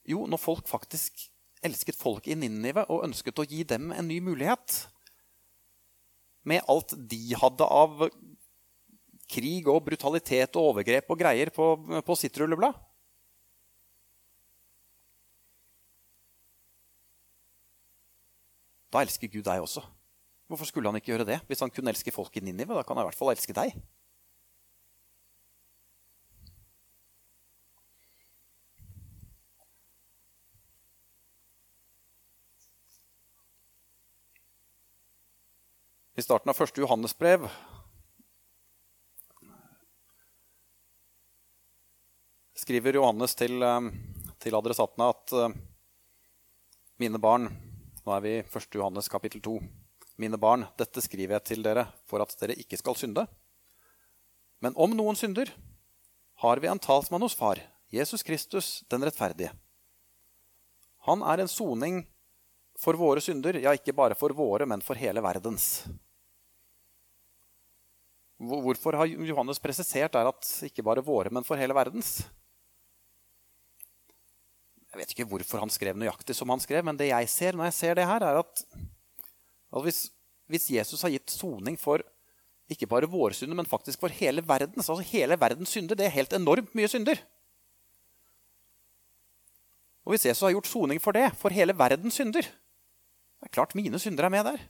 jo, 0.07 0.23
når 0.29 0.39
folk 0.39 0.69
faktisk 0.69 1.25
elsket 1.65 1.97
folk 1.97 2.27
i 2.29 2.35
Ninive 2.37 2.85
og 2.91 3.05
ønsket 3.07 3.39
å 3.39 3.45
gi 3.47 3.63
dem 3.67 3.91
en 3.95 4.07
ny 4.07 4.19
mulighet. 4.23 4.83
Med 6.47 6.63
alt 6.69 6.93
de 7.09 7.21
hadde 7.37 7.65
av 7.65 8.07
krig 9.27 9.67
og 9.67 9.81
brutalitet 9.89 10.55
og 10.55 10.71
overgrep 10.73 11.09
og 11.11 11.19
greier 11.19 11.51
på, 11.53 11.73
på 12.05 12.19
sitt 12.19 12.37
rulleblad. 12.39 12.77
Da 18.87 19.03
elsker 19.03 19.27
Gud 19.27 19.43
deg 19.43 19.61
også. 19.61 19.83
Hvorfor 20.47 20.69
skulle 20.69 20.87
han 20.87 20.95
ikke 20.95 21.11
gjøre 21.11 21.27
det? 21.27 21.41
Hvis 21.49 21.59
han 21.59 21.71
kunne 21.73 21.91
elske 21.91 22.13
folk 22.15 22.37
i 22.39 22.43
Ninive, 22.45 22.77
da 22.77 22.85
kan 22.87 22.95
han 22.95 23.03
i 23.03 23.09
hvert 23.09 23.19
fall 23.19 23.33
elske 23.33 23.55
deg. 23.55 23.75
i 36.17 36.23
starten 36.25 36.49
av 36.49 36.57
første 36.57 36.81
Johannesbrev. 36.81 37.43
Skriver 42.57 42.97
Johannes 42.97 43.35
til, 43.37 43.61
eh, 43.61 43.89
til 44.41 44.57
adressatene 44.57 45.09
at 45.13 45.33
eh, 45.33 45.53
mine 46.97 47.21
barn 47.21 47.51
Nå 48.07 48.15
er 48.15 48.21
vi 48.23 48.31
i 48.37 48.41
1. 48.41 48.77
Johannes 48.79 49.09
kapittel 49.11 49.41
2. 49.43 49.59
Mine 50.17 50.37
barn, 50.39 50.63
dette 50.79 51.01
skriver 51.03 51.35
jeg 51.35 51.43
til 51.43 51.61
dere 51.65 51.83
for 52.07 52.23
at 52.23 52.31
dere 52.39 52.55
ikke 52.55 52.79
skal 52.79 52.95
synde. 52.95 53.25
Men 54.63 54.73
om 54.79 54.95
noen 54.95 55.19
synder, 55.19 55.51
har 56.39 56.63
vi 56.63 56.69
en 56.71 56.79
talsmann 56.79 57.21
hos 57.21 57.35
Far, 57.35 57.59
Jesus 57.91 58.23
Kristus 58.23 58.85
den 58.89 59.03
rettferdige. 59.03 59.51
Han 61.03 61.19
er 61.21 61.43
en 61.43 61.51
soning 61.51 62.05
for 62.79 62.95
våre 62.95 63.19
synder, 63.19 63.59
ja, 63.59 63.75
ikke 63.75 63.93
bare 63.93 64.15
for 64.15 64.31
våre, 64.31 64.65
men 64.65 64.79
for 64.79 64.95
hele 64.95 65.19
verdens. 65.19 65.83
Hvorfor 68.37 68.93
har 68.93 69.09
Johannes 69.09 69.59
presisert 69.59 70.13
der 70.13 70.27
at 70.29 70.49
ikke 70.67 70.85
bare 70.85 71.01
våre, 71.01 71.31
men 71.33 71.45
for 71.45 71.57
hele 71.57 71.73
verdens? 71.73 72.19
Jeg 74.91 74.99
vet 75.01 75.13
ikke 75.15 75.25
hvorfor 75.29 75.61
han 75.61 75.73
skrev 75.73 75.97
nøyaktig 75.97 76.35
som 76.37 76.49
han 76.53 76.61
skrev, 76.61 76.85
men 76.85 76.97
det 76.97 77.09
jeg 77.09 77.29
ser 77.29 77.57
når 77.57 77.71
jeg 77.71 77.77
ser 77.79 77.97
det 77.97 78.05
her, 78.05 78.23
er 78.23 78.39
at, 78.43 78.61
at 79.73 79.83
hvis, 79.85 80.07
hvis, 80.49 80.69
Jesus 80.77 81.01
har 81.01 81.13
gitt 81.13 81.33
soning 81.33 81.79
for 81.81 82.05
ikke 82.69 82.89
bare 82.89 83.09
våre 83.09 83.33
synder, 83.33 83.57
men 83.57 83.69
faktisk 83.69 84.01
for 84.03 84.13
hele 84.13 84.43
verdens, 84.45 84.85
altså 84.85 85.05
hele 85.09 85.37
verdens 85.39 85.73
synder, 85.73 85.97
det 85.97 86.05
er 86.05 86.15
helt 86.15 86.33
enormt 86.37 86.73
mye 86.77 86.89
synder. 86.91 87.19
Og 90.05 90.13
hvis 90.13 90.27
Jesus 90.29 90.45
har 90.45 90.53
gjort 90.53 90.69
soning 90.69 91.01
for 91.03 91.17
det, 91.17 91.25
for 91.35 91.51
hele 91.51 91.75
verdens 91.75 92.15
synder 92.15 92.45
Det 92.47 93.45
er 93.45 93.53
klart 93.53 93.75
mine 93.75 93.99
synder 93.99 94.25
er 94.25 94.33
med 94.33 94.45
der. 94.45 94.61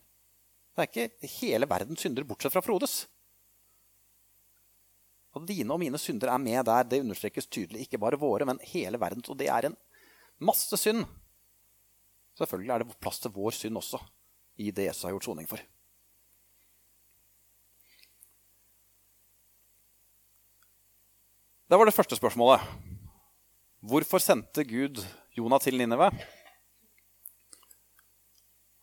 Det 0.76 0.82
er 0.84 0.88
ikke 0.88 1.30
hele 1.38 1.68
verdens 1.68 2.02
synder 2.04 2.26
bortsett 2.26 2.52
fra 2.52 2.60
Frodes. 2.64 3.06
Og 5.36 5.44
dine 5.48 5.74
og 5.74 5.80
mine 5.82 5.98
synder 6.00 6.32
er 6.32 6.40
med 6.42 6.64
der. 6.66 6.86
Det 6.88 7.02
understrekes 7.04 7.46
tydelig. 7.46 7.86
Ikke 7.86 8.00
bare 8.00 8.20
våre, 8.20 8.46
men 8.48 8.60
hele 8.70 9.00
verdens. 9.00 9.28
Og 9.28 9.38
det 9.38 9.50
er 9.52 9.68
en 9.68 9.76
masse 10.40 10.76
synd. 10.80 11.04
Selvfølgelig 12.38 12.74
er 12.74 12.84
det 12.84 13.00
plass 13.02 13.20
til 13.20 13.34
vår 13.34 13.56
synd 13.56 13.80
også 13.80 14.00
i 14.58 14.70
det 14.74 14.88
Jesus 14.88 15.06
har 15.06 15.14
gjort 15.14 15.26
soning 15.28 15.48
for. 15.50 15.60
Det 21.68 21.76
var 21.76 21.84
det 21.84 21.94
første 21.94 22.16
spørsmålet. 22.16 22.62
Hvorfor 23.84 24.22
sendte 24.22 24.64
Gud 24.64 25.02
Jonah 25.36 25.60
til 25.60 25.76
Ninive? 25.78 26.08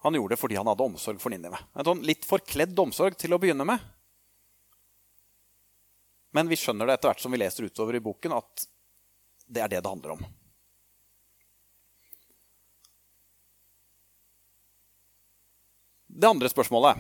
Han 0.06 0.14
gjorde 0.14 0.36
det 0.36 0.40
fordi 0.40 0.60
han 0.60 0.70
hadde 0.70 0.86
omsorg 0.86 1.20
for 1.20 1.34
Ninive. 1.34 1.58
En 1.74 1.88
sånn 1.88 2.04
litt 2.06 2.28
forkledd 2.30 2.78
omsorg 2.80 3.18
til 3.18 3.34
å 3.34 3.40
begynne 3.42 3.66
med. 3.66 3.82
Men 6.36 6.52
vi 6.52 6.58
skjønner 6.60 6.90
det 6.90 6.98
etter 6.98 7.14
hvert 7.14 7.24
som 7.24 7.32
vi 7.32 7.40
leser 7.40 7.68
utover 7.70 7.96
i 7.96 8.04
boken, 8.04 8.36
at 8.36 8.66
det 9.48 9.62
er 9.64 9.72
det 9.72 9.80
det 9.80 9.92
handler 9.92 10.18
om. 10.18 10.26
Det 16.16 16.28
andre 16.30 16.48
spørsmålet 16.52 17.00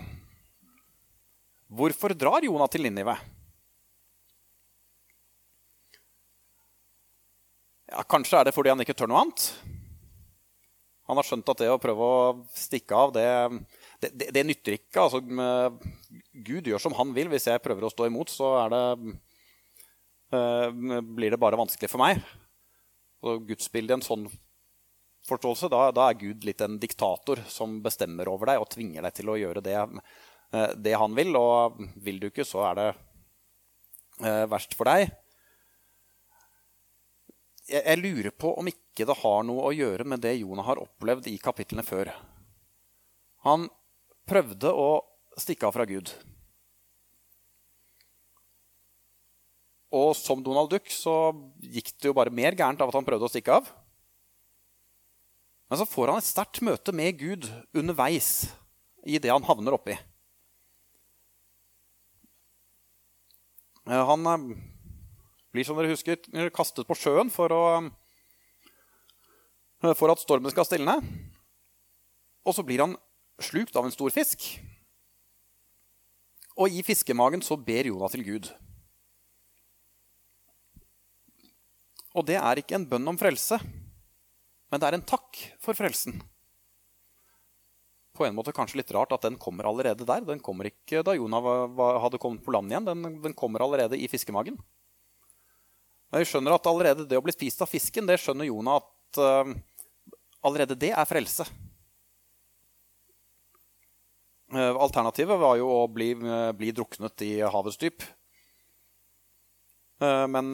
Hvorfor 1.75 2.13
drar 2.13 2.45
Jonah 2.45 2.69
til 2.71 2.85
Ninive? 2.85 3.15
Ja, 7.89 8.03
kanskje 8.07 8.37
er 8.39 8.47
det 8.47 8.53
fordi 8.55 8.71
han 8.71 8.83
ikke 8.83 8.95
tør 8.97 9.09
noe 9.09 9.23
annet. 9.23 9.47
Han 11.09 11.19
har 11.19 11.27
skjønt 11.27 11.49
at 11.51 11.61
det 11.61 11.69
å 11.69 11.81
prøve 11.81 12.05
å 12.05 12.21
stikke 12.57 12.97
av, 12.97 13.11
det, 13.13 13.25
det, 14.01 14.09
det, 14.13 14.29
det 14.33 14.43
nytter 14.45 14.77
ikke. 14.77 15.03
Altså, 15.03 15.21
Gud 16.45 16.69
gjør 16.69 16.81
som 16.81 16.95
han 16.97 17.11
vil. 17.17 17.29
Hvis 17.33 17.49
jeg 17.49 17.61
prøver 17.65 17.85
å 17.85 17.91
stå 17.93 18.07
imot, 18.09 18.31
så 18.33 18.55
er 18.63 18.73
det, 18.73 18.83
blir 20.29 21.31
det 21.31 21.39
bare 21.39 21.59
vanskelig 21.59 21.89
for 21.91 22.01
meg. 22.01 22.21
Og 23.25 23.45
gudsbildet 23.49 23.93
i 23.93 23.97
en 23.99 24.05
sånn 24.05 24.25
forståelse, 25.25 25.69
da, 25.71 25.89
da, 25.95 26.09
er 26.09 26.19
Gud 26.19 26.45
litt 26.45 26.61
en 26.61 26.77
diktator 26.81 27.41
som 27.49 27.79
bestemmer 27.83 28.29
over 28.29 28.51
deg 28.51 28.61
og 28.61 28.69
tvinger 28.73 29.05
deg 29.05 29.17
til 29.17 29.31
å 29.31 29.37
gjøre 29.39 29.63
det, 29.65 29.77
uh, 29.81 30.71
det 30.77 30.95
han 30.97 31.15
vil. 31.17 31.35
Og 31.39 31.79
vil 32.05 32.21
du 32.21 32.29
ikke, 32.29 32.45
så 32.47 32.65
er 32.69 32.79
det 32.79 32.89
uh, 34.25 34.45
verst 34.51 34.77
for 34.77 34.89
deg. 34.91 35.09
Jeg, 37.65 37.81
jeg 37.81 38.01
lurer 38.03 38.31
på 38.37 38.53
om 38.59 38.69
ikke 38.69 39.07
det 39.09 39.17
har 39.23 39.41
noe 39.47 39.65
å 39.69 39.73
gjøre 39.75 40.05
med 40.07 40.21
det 40.23 40.37
Jonah 40.37 40.67
har 40.69 40.81
opplevd 40.83 41.31
i 41.31 41.39
kapitlene 41.41 41.85
før. 41.85 42.13
Han 43.45 43.67
prøvde 44.29 44.71
å 44.71 44.89
stikke 45.37 45.67
av 45.67 45.75
fra 45.75 45.85
Gud. 45.89 46.13
Og 49.95 50.11
som 50.19 50.41
Donald 50.43 50.73
Duck 50.73 50.89
så 50.91 51.31
gikk 51.63 51.93
det 51.95 52.09
jo 52.09 52.17
bare 52.17 52.33
mer 52.33 52.57
gærent 52.57 52.81
av 52.83 52.91
at 52.91 52.97
han 52.97 53.07
prøvde 53.07 53.29
å 53.29 53.31
stikke 53.31 53.59
av. 53.61 53.69
Men 55.69 55.79
så 55.79 55.87
får 55.89 56.11
han 56.11 56.21
et 56.21 56.27
sterkt 56.27 56.61
møte 56.65 56.93
med 56.93 57.17
Gud 57.17 57.47
underveis 57.73 58.51
i 59.05 59.17
det 59.21 59.31
han 59.31 59.45
havner 59.47 59.77
oppi. 59.77 59.95
Han 63.85 64.25
eh, 64.25 64.45
blir, 65.53 65.65
som 65.65 65.77
dere 65.77 65.93
husker, 65.93 66.17
kastet 66.53 66.87
på 66.89 66.97
sjøen 66.97 67.29
for, 67.33 67.53
å, 67.53 67.63
eh, 69.85 69.93
for 69.93 70.13
at 70.13 70.21
stormen 70.21 70.53
skal 70.53 70.65
stilne. 70.65 70.97
Og 72.45 72.57
så 72.57 72.65
blir 72.65 72.81
han 72.81 72.97
slukt 73.41 73.77
av 73.77 73.85
en 73.85 73.93
stor 73.93 74.13
fisk. 74.13 74.47
Og 76.55 76.71
i 76.71 76.81
fiskemagen 76.85 77.43
så 77.45 77.57
ber 77.59 77.89
Jonah 77.89 78.09
til 78.13 78.25
Gud. 78.25 78.49
Og 82.15 82.23
det 82.27 82.37
er 82.39 82.61
ikke 82.61 82.77
en 82.77 82.87
bønn 82.87 83.11
om 83.11 83.19
frelse, 83.19 83.59
men 84.71 84.81
det 84.81 84.87
er 84.87 84.97
en 84.97 85.05
takk 85.07 85.41
for 85.61 85.77
frelsen. 85.77 86.21
På 88.15 88.23
en 88.23 88.35
måte 88.37 88.53
kanskje 88.55 88.79
litt 88.79 88.93
rart 88.95 89.11
at 89.11 89.25
den 89.27 89.35
kommer 89.39 89.67
allerede 89.67 90.07
der. 90.07 90.23
Den 90.23 90.39
kommer 90.39 90.69
ikke 90.69 91.03
da 91.03 91.17
Jonah 91.17 91.43
hadde 91.99 92.19
kommet 92.23 92.45
på 92.45 92.53
land 92.55 92.71
igjen. 92.71 92.87
Den, 92.87 93.19
den 93.23 93.35
kommer 93.35 93.65
allerede 93.65 93.99
i 93.99 94.07
fiskemagen. 94.07 94.55
Men 96.09 96.23
vi 96.23 96.29
skjønner 96.29 96.55
at 96.55 96.67
allerede 96.71 97.03
det 97.09 97.19
å 97.19 97.23
bli 97.25 97.35
spist 97.35 97.59
av 97.65 97.67
fisken, 97.67 98.07
det 98.07 98.21
skjønner 98.23 98.47
Jonah 98.47 98.79
at 98.79 99.19
uh, 99.19 99.51
allerede 100.47 100.77
det 100.79 100.93
er 100.95 101.09
frelse. 101.09 101.43
Uh, 104.55 104.77
alternativet 104.79 105.41
var 105.41 105.57
jo 105.59 105.67
å 105.73 105.81
bli, 105.91 106.13
uh, 106.15 106.53
bli 106.55 106.71
druknet 106.71 107.25
i 107.27 107.33
havets 107.43 107.81
dyp. 107.81 108.05
men 109.99 110.49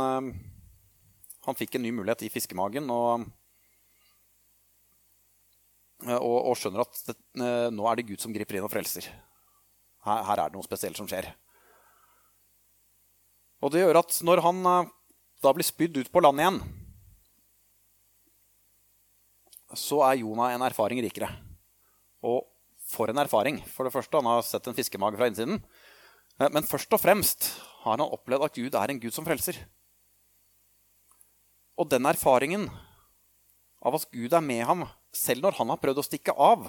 han 1.48 1.57
fikk 1.57 1.77
en 1.77 1.86
ny 1.86 1.91
mulighet 1.95 2.25
i 2.27 2.31
fiskemagen 2.33 2.89
og, 2.93 3.25
og, 6.05 6.38
og 6.38 6.57
skjønner 6.57 6.83
at 6.83 7.01
det, 7.07 7.17
eh, 7.41 7.67
nå 7.74 7.88
er 7.89 7.98
det 7.98 8.07
Gud 8.12 8.21
som 8.21 8.33
griper 8.36 8.60
inn 8.60 8.67
og 8.67 8.74
frelser. 8.74 9.07
Her, 10.05 10.21
her, 10.27 10.38
er 10.38 10.50
det 10.50 10.57
noe 10.57 10.65
spesielt 10.65 10.98
som 10.98 11.10
skjer. 11.10 11.29
Og 13.62 13.74
det 13.74 13.83
gjør 13.83 14.01
at 14.01 14.21
når 14.25 14.43
han 14.45 14.62
eh, 14.69 14.93
da 15.41 15.53
blir 15.57 15.65
spydd 15.65 15.98
ut 15.98 16.13
på 16.13 16.21
land 16.21 16.41
igjen, 16.41 16.62
så 19.77 20.01
er 20.05 20.19
Jonah 20.19 20.53
en 20.53 20.65
erfaring 20.67 21.00
rikere. 21.01 21.29
Og 22.27 22.43
for 22.91 23.10
en 23.10 23.21
erfaring. 23.21 23.62
For 23.71 23.88
det 23.88 23.93
første, 23.93 24.19
han 24.19 24.27
har 24.27 24.43
sett 24.45 24.67
en 24.67 24.75
fiskemage 24.77 25.17
fra 25.17 25.29
innsiden. 25.31 25.62
Eh, 26.38 26.50
men 26.51 26.67
først 26.67 26.93
og 26.93 27.01
fremst 27.01 27.53
har 27.81 27.98
han 27.98 28.05
opplevd 28.05 28.45
at 28.45 28.57
Gud 28.57 28.77
er 28.77 28.93
en 28.93 29.01
Gud 29.01 29.15
som 29.15 29.25
frelser. 29.25 29.57
Og 31.82 31.90
den 31.90 32.06
erfaringen 32.06 32.68
av 33.82 33.98
at 33.98 34.10
Gud 34.14 34.34
er 34.38 34.44
med 34.46 34.62
ham 34.70 34.86
selv 35.16 35.48
når 35.48 35.58
han 35.58 35.72
har 35.74 35.80
prøvd 35.82 36.02
å 36.04 36.06
stikke 36.06 36.36
av, 36.38 36.68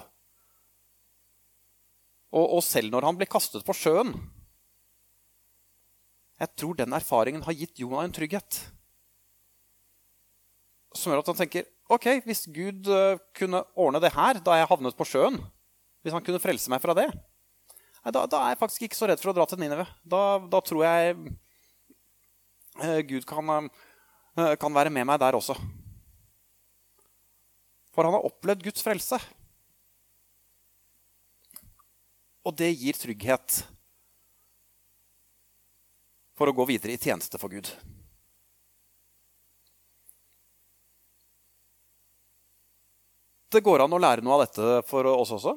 og, 2.33 2.45
og 2.57 2.63
selv 2.65 2.89
når 2.89 3.05
han 3.05 3.19
blir 3.19 3.29
kastet 3.29 3.61
på 3.61 3.75
sjøen 3.77 4.15
Jeg 6.41 6.49
tror 6.57 6.73
den 6.79 6.95
erfaringen 6.97 7.43
har 7.45 7.53
gitt 7.53 7.77
Jonah 7.77 8.01
en 8.03 8.11
trygghet. 8.11 8.57
Som 10.97 11.13
gjør 11.13 11.21
at 11.21 11.29
han 11.29 11.37
tenker 11.37 11.69
ok, 11.93 12.07
hvis 12.25 12.41
Gud 12.49 12.89
uh, 12.89 13.21
kunne 13.37 13.61
ordne 13.77 14.01
det 14.01 14.11
her 14.15 14.41
da 14.41 14.57
jeg 14.57 14.67
havnet 14.71 14.97
på 14.97 15.07
sjøen, 15.07 15.37
hvis 16.01 16.17
han 16.17 16.25
kunne 16.25 16.41
frelse 16.41 16.73
meg 16.73 16.81
fra 16.83 16.97
det, 16.97 17.05
da, 18.03 18.25
da, 18.25 18.41
er 18.41 18.55
jeg 18.55 18.61
faktisk 18.65 18.89
ikke 18.89 18.97
så 18.97 19.07
redd 19.07 19.21
for 19.21 19.31
å 19.31 19.37
dra 19.37 19.45
til 19.47 19.61
Nineve. 19.61 19.85
Da, 20.03 20.41
da 20.51 20.59
tror 20.65 20.83
jeg 20.83 21.15
uh, 22.81 22.99
Gud 23.07 23.29
kan 23.29 23.53
Eh, 23.53 23.69
kan 24.33 24.73
være 24.73 24.91
med 24.93 25.05
meg 25.05 25.19
der 25.21 25.37
også. 25.37 25.55
For 27.93 28.07
han 28.07 28.15
har 28.15 28.25
opplevd 28.25 28.65
Guds 28.65 28.85
frelse. 28.85 29.19
Og 32.43 32.55
det 32.57 32.71
gir 32.73 32.97
trygghet 32.97 33.61
for 36.33 36.49
å 36.49 36.55
gå 36.57 36.65
videre 36.67 36.95
i 36.95 36.99
tjeneste 37.01 37.39
for 37.39 37.53
Gud. 37.53 37.69
Det 43.53 43.61
går 43.61 43.83
an 43.83 43.93
å 43.93 44.01
lære 44.01 44.25
noe 44.25 44.39
av 44.39 44.47
dette 44.47 44.81
for 44.89 45.05
oss 45.11 45.35
også. 45.37 45.53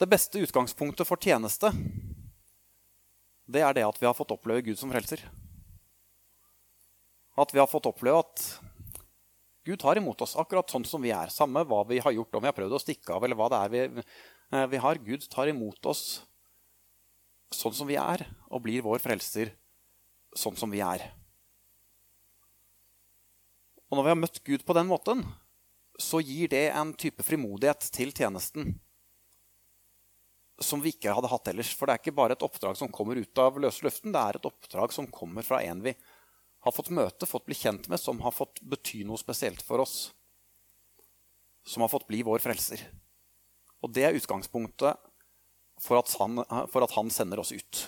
Det 0.00 0.08
beste 0.08 0.40
utgangspunktet 0.40 1.06
for 1.06 1.20
tjeneste 1.20 1.68
det 3.52 3.62
er 3.64 3.76
det 3.76 3.86
at 3.86 3.98
vi 4.00 4.08
har 4.08 4.16
fått 4.16 4.32
oppleve 4.34 4.64
Gud 4.66 4.80
som 4.80 4.92
frelser. 4.92 5.22
At 7.38 7.52
vi 7.54 7.60
har 7.60 7.70
fått 7.70 7.88
oppleve 7.88 8.22
at 8.24 8.44
Gud 9.64 9.78
tar 9.80 10.00
imot 10.00 10.20
oss 10.24 10.34
akkurat 10.40 10.70
sånn 10.72 10.84
som 10.88 11.02
vi 11.04 11.12
er. 11.14 11.30
Samme 11.30 11.62
hva 11.68 11.82
vi 11.86 12.00
har 12.02 12.14
gjort, 12.14 12.34
om 12.34 12.42
vi 12.42 12.50
har 12.50 12.56
prøvd 12.56 12.76
å 12.76 12.82
stikke 12.82 13.14
av, 13.14 13.24
eller 13.24 13.38
hva 13.38 13.48
det 13.52 13.60
er 13.60 13.72
vi, 13.72 14.04
eh, 14.52 14.66
vi 14.72 14.80
har. 14.82 14.98
Gud 14.98 15.28
tar 15.30 15.52
imot 15.52 15.86
oss 15.86 16.22
sånn 17.54 17.74
som 17.76 17.86
vi 17.86 17.98
er, 18.00 18.26
og 18.50 18.64
blir 18.64 18.82
vår 18.82 18.98
frelser 19.04 19.52
sånn 20.34 20.56
som 20.56 20.72
vi 20.72 20.80
er. 20.82 21.12
Og 23.92 23.98
når 23.98 24.06
vi 24.06 24.12
har 24.14 24.22
møtt 24.22 24.44
Gud 24.44 24.64
på 24.64 24.74
den 24.74 24.88
måten, 24.88 25.22
så 26.00 26.22
gir 26.24 26.48
det 26.48 26.70
en 26.72 26.94
type 26.96 27.22
frimodighet 27.22 27.84
til 27.92 28.10
tjenesten 28.16 28.78
som 30.66 30.82
vi 30.82 30.92
ikke 30.94 31.12
hadde 31.14 31.30
hatt 31.30 31.52
ellers. 31.52 31.72
For 31.76 31.88
det 31.88 31.94
er 31.94 32.02
ikke 32.02 32.16
bare 32.16 32.36
et 32.36 32.44
oppdrag 32.46 32.78
som 32.78 32.90
kommer 32.92 33.20
ut 33.20 33.42
av 33.42 33.60
løse 33.60 33.84
luften, 33.86 34.14
det 34.14 34.22
er 34.22 34.38
et 34.38 34.48
oppdrag 34.48 34.94
som 34.94 35.10
kommer 35.10 35.46
fra 35.46 35.62
en 35.62 35.82
vi 35.84 35.94
har 36.62 36.74
fått 36.74 36.92
møte, 36.94 37.26
fått 37.26 37.48
bli 37.48 37.56
kjent 37.58 37.88
med, 37.90 37.98
som 37.98 38.20
har 38.22 38.34
fått 38.34 38.60
bety 38.62 39.02
noe 39.06 39.18
spesielt 39.18 39.62
for 39.66 39.82
oss. 39.82 40.12
Som 41.66 41.82
har 41.82 41.90
fått 41.90 42.06
bli 42.06 42.22
vår 42.26 42.42
frelser. 42.42 42.84
Og 43.82 43.90
det 43.90 44.06
er 44.06 44.14
utgangspunktet 44.14 45.10
for 45.82 45.98
at 45.98 46.12
han, 46.20 46.38
for 46.70 46.86
at 46.86 46.94
han 46.94 47.10
sender 47.10 47.42
oss 47.42 47.50
ut. 47.50 47.82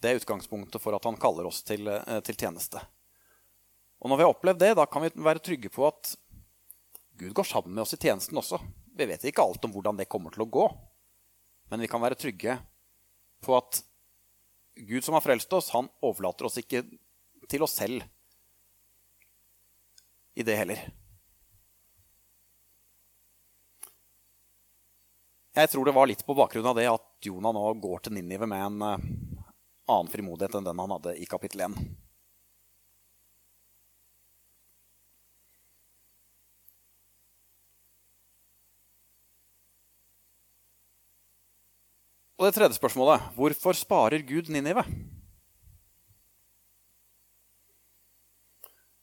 Det 0.00 0.08
er 0.08 0.16
utgangspunktet 0.22 0.80
for 0.80 0.96
at 0.96 1.04
han 1.04 1.20
kaller 1.20 1.50
oss 1.50 1.60
til, 1.62 1.88
eh, 1.92 2.20
til, 2.24 2.36
tjeneste. 2.40 2.80
Og 4.00 4.08
når 4.08 4.16
vi 4.16 4.24
har 4.24 4.32
opplevd 4.32 4.62
det, 4.62 4.74
da 4.78 4.86
kan 4.88 5.04
vi 5.04 5.12
være 5.12 5.44
trygge 5.44 5.68
på 5.68 5.84
at 5.90 6.14
Gud 7.20 7.34
går 7.36 7.44
sammen 7.44 7.74
med 7.74 7.84
oss 7.84 7.92
i 7.92 8.00
tjenesten 8.00 8.40
også. 8.40 8.62
Vi 8.96 9.06
vet 9.06 9.24
ikke 9.28 9.44
alt 9.44 9.64
om 9.64 9.72
hvordan 9.74 9.98
det 10.00 10.08
kommer 10.10 10.34
til 10.34 10.44
å 10.44 10.50
gå, 10.50 10.66
men 11.70 11.82
vi 11.84 11.88
kan 11.90 12.02
være 12.02 12.18
trygge 12.18 12.58
på 13.44 13.54
at 13.56 13.82
Gud 14.80 15.04
som 15.04 15.16
har 15.16 15.24
frelst 15.24 15.52
oss, 15.52 15.70
han 15.74 15.88
overlater 16.04 16.48
oss 16.48 16.58
ikke 16.60 16.82
til 17.50 17.64
oss 17.66 17.76
selv 17.80 18.04
i 20.34 20.46
det 20.46 20.56
heller. 20.56 20.82
Jeg 25.60 25.70
tror 25.72 25.84
det 25.84 25.94
var 25.96 26.06
litt 26.06 26.22
på 26.26 26.36
bakgrunn 26.38 26.68
av 26.70 26.78
det 26.78 26.86
at 26.88 27.26
Jonah 27.26 27.52
nå 27.52 27.64
går 27.82 28.04
til 28.04 28.14
Ninive 28.16 28.46
med 28.48 28.62
en 28.64 28.84
eh, 28.86 29.08
annen 29.90 30.12
frimodighet 30.12 30.54
enn 30.56 30.68
den 30.68 30.78
han 30.78 30.94
hadde 30.94 31.16
i 31.18 31.26
kapittel 31.28 31.66
1. 31.66 31.74
Og 42.40 42.46
det 42.48 42.54
tredje 42.56 42.78
spørsmålet 42.78 43.34
hvorfor 43.36 43.76
sparer 43.76 44.22
Gud 44.24 44.46
Ninive? 44.48 44.80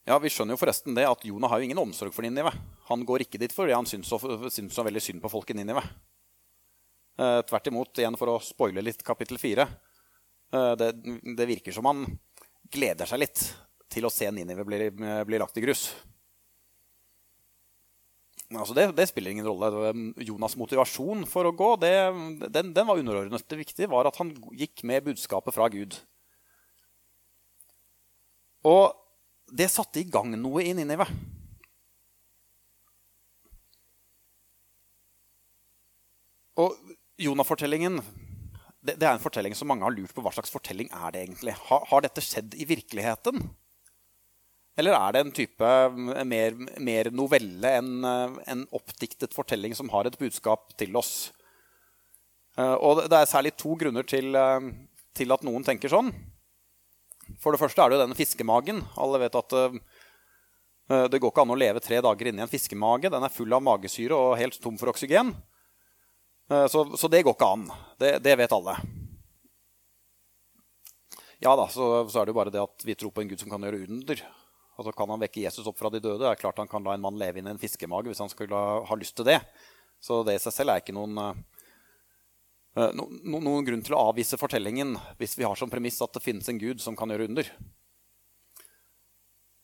Ja, 0.08 0.16
Vi 0.18 0.32
skjønner 0.32 0.56
jo 0.56 0.58
forresten 0.58 0.96
det 0.96 1.04
at 1.06 1.22
Jonah 1.22 1.52
har 1.52 1.60
jo 1.60 1.68
ingen 1.68 1.78
omsorg 1.78 2.10
for 2.16 2.26
Ninive. 2.26 2.50
Han 2.88 3.04
går 3.06 3.22
ikke 3.22 3.38
dit 3.38 3.54
fordi 3.54 3.76
han 3.76 3.86
syns 3.86 4.10
så, 4.10 4.82
veldig 4.82 5.02
synd 5.04 5.22
på 5.22 5.30
folk 5.30 5.52
i 5.52 5.54
Ninive. 5.54 5.84
Eh, 7.14 7.38
tvert 7.46 7.70
imot, 7.70 7.92
igjen 8.02 8.18
for 8.18 8.32
å 8.34 8.42
spoile 8.42 8.82
litt 8.82 9.06
kapittel 9.06 9.38
fire. 9.38 9.68
Eh, 10.50 10.74
det, 10.80 10.90
det, 11.38 11.46
virker 11.46 11.76
som 11.76 11.86
han 11.86 12.08
gleder 12.74 13.06
seg 13.06 13.22
litt 13.22 13.44
til 13.86 14.08
å 14.08 14.10
se 14.10 14.32
Ninive 14.34 14.66
bli, 14.66 14.90
bli 14.98 15.38
lagt 15.38 15.62
i 15.62 15.62
grus. 15.62 15.92
Altså 18.48 18.72
det, 18.72 18.86
det, 18.96 19.04
spiller 19.10 19.34
ingen 19.34 19.46
rolle. 19.48 19.92
Jonas' 20.24 20.56
motivasjon 20.56 21.26
for 21.28 21.48
å 21.48 21.52
gå 21.52 21.74
det, 21.82 21.92
den, 22.48 22.70
den, 22.72 22.86
var 22.88 23.00
underordnet. 23.00 23.44
Det 23.44 23.58
viktige 23.60 23.90
var 23.92 24.08
at 24.08 24.16
han 24.20 24.32
gikk 24.56 24.86
med 24.88 25.04
budskapet 25.10 25.52
fra 25.52 25.68
Gud. 25.72 25.98
Og 28.64 28.94
det 29.52 29.68
satte 29.72 30.00
i 30.00 30.08
gang 30.08 30.32
noe 30.40 30.64
i 30.64 30.72
Ninive. 30.76 31.04
Og 36.58 36.74
Jonah-fortellingen 37.20 38.00
det, 38.00 38.94
det, 38.96 39.04
er 39.04 39.12
en 39.12 39.22
fortelling 39.22 39.54
som 39.58 39.68
mange 39.68 39.84
har 39.84 39.92
lurt 39.92 40.14
på 40.14 40.22
hva 40.24 40.32
slags 40.32 40.52
fortelling 40.54 40.88
er 40.94 41.12
det 41.12 41.24
egentlig. 41.26 41.54
Har, 41.68 41.84
har 41.90 42.04
dette 42.04 42.24
skjedd 42.24 42.56
i 42.56 42.66
virkeligheten? 42.68 43.42
Eller 44.78 44.94
er 44.94 45.14
det 45.14 45.24
en 45.24 45.34
type 45.34 45.68
eh, 45.68 46.24
mer, 46.28 46.54
mer 46.78 47.10
novelle 47.14 47.74
enn 47.80 48.06
eh, 48.06 48.38
en 48.54 48.64
oppdiktet 48.76 49.34
fortelling 49.34 49.74
som 49.74 49.90
har 49.90 50.06
et 50.06 50.18
budskap 50.20 50.70
til 50.78 50.94
oss? 50.98 51.32
Eh, 52.58 52.76
og 52.76 53.02
det 53.10 53.18
er 53.18 53.30
særlig 53.30 53.56
to 53.58 53.74
grunner 53.80 54.06
til, 54.06 54.38
til 55.18 55.34
at 55.34 55.46
noen 55.46 55.66
tenker 55.66 55.90
sånn. 55.90 56.12
For 57.42 57.52
det 57.52 57.60
første 57.60 57.82
er 57.82 57.90
det 57.90 57.98
jo 57.98 58.04
denne 58.04 58.18
fiskemagen. 58.18 58.84
Alle 58.96 59.20
vet 59.20 59.34
at 59.36 59.54
det 61.12 61.18
går 61.20 61.28
ikke 61.28 61.42
an 61.44 61.50
å 61.52 61.58
leve 61.60 61.82
tre 61.84 61.98
dager 62.00 62.30
inni 62.30 62.40
en 62.40 62.48
fiskemage. 62.48 63.10
Den 63.12 63.26
er 63.26 63.34
full 63.34 63.52
av 63.52 63.60
magesyre 63.60 64.16
og 64.16 64.38
helt 64.40 64.56
tom 64.64 64.78
for 64.80 64.88
oksygen. 64.88 65.34
Så, 66.48 66.86
så 66.96 67.10
det 67.12 67.20
går 67.26 67.36
ikke 67.36 67.50
an. 67.58 67.66
Det, 68.00 68.14
det, 68.24 68.32
vet 68.40 68.54
alle. 68.56 68.78
Ja 71.44 71.52
da, 71.60 71.68
så, 71.68 71.90
så, 72.08 72.22
er 72.22 72.24
det 72.24 72.32
jo 72.32 72.38
bare 72.40 72.54
det 72.54 72.64
at 72.64 72.88
vi 72.88 72.96
tror 72.96 73.12
på 73.12 73.20
en 73.20 73.28
Gud 73.28 73.44
som 73.44 73.52
kan 73.52 73.68
gjøre 73.68 73.84
under. 73.84 74.24
Altså 74.78 74.94
Kan 74.94 75.10
han 75.10 75.22
vekke 75.22 75.42
Jesus 75.42 75.66
opp 75.66 75.78
fra 75.80 75.90
de 75.90 76.00
døde? 76.00 76.22
Det 76.22 76.30
er 76.30 76.40
klart 76.40 76.60
Han 76.62 76.70
kan 76.70 76.84
la 76.86 76.94
en 76.94 77.02
mann 77.02 77.18
leve 77.18 77.40
inn 77.40 77.48
i 77.50 77.54
en 77.54 77.60
fiskemage 77.60 78.10
hvis 78.10 78.22
han 78.22 78.30
skulle 78.30 78.58
ha 78.88 78.98
lyst 78.98 79.16
til 79.18 79.26
det. 79.26 79.40
Så 80.00 80.22
det 80.26 80.36
i 80.38 80.42
seg 80.42 80.54
selv 80.54 80.72
er 80.72 80.82
ikke 80.82 80.94
noen, 80.94 81.18
uh, 81.18 82.92
no, 82.94 83.08
no, 83.10 83.40
noen 83.42 83.66
grunn 83.66 83.82
til 83.82 83.96
å 83.98 84.04
avvise 84.12 84.38
fortellingen 84.38 84.94
hvis 85.18 85.34
vi 85.40 85.46
har 85.48 85.58
som 85.58 85.72
premiss 85.72 85.98
at 86.04 86.14
det 86.14 86.22
finnes 86.22 86.46
en 86.48 86.60
gud 86.62 86.78
som 86.84 86.94
kan 86.98 87.10
gjøre 87.10 87.26
under. 87.26 87.50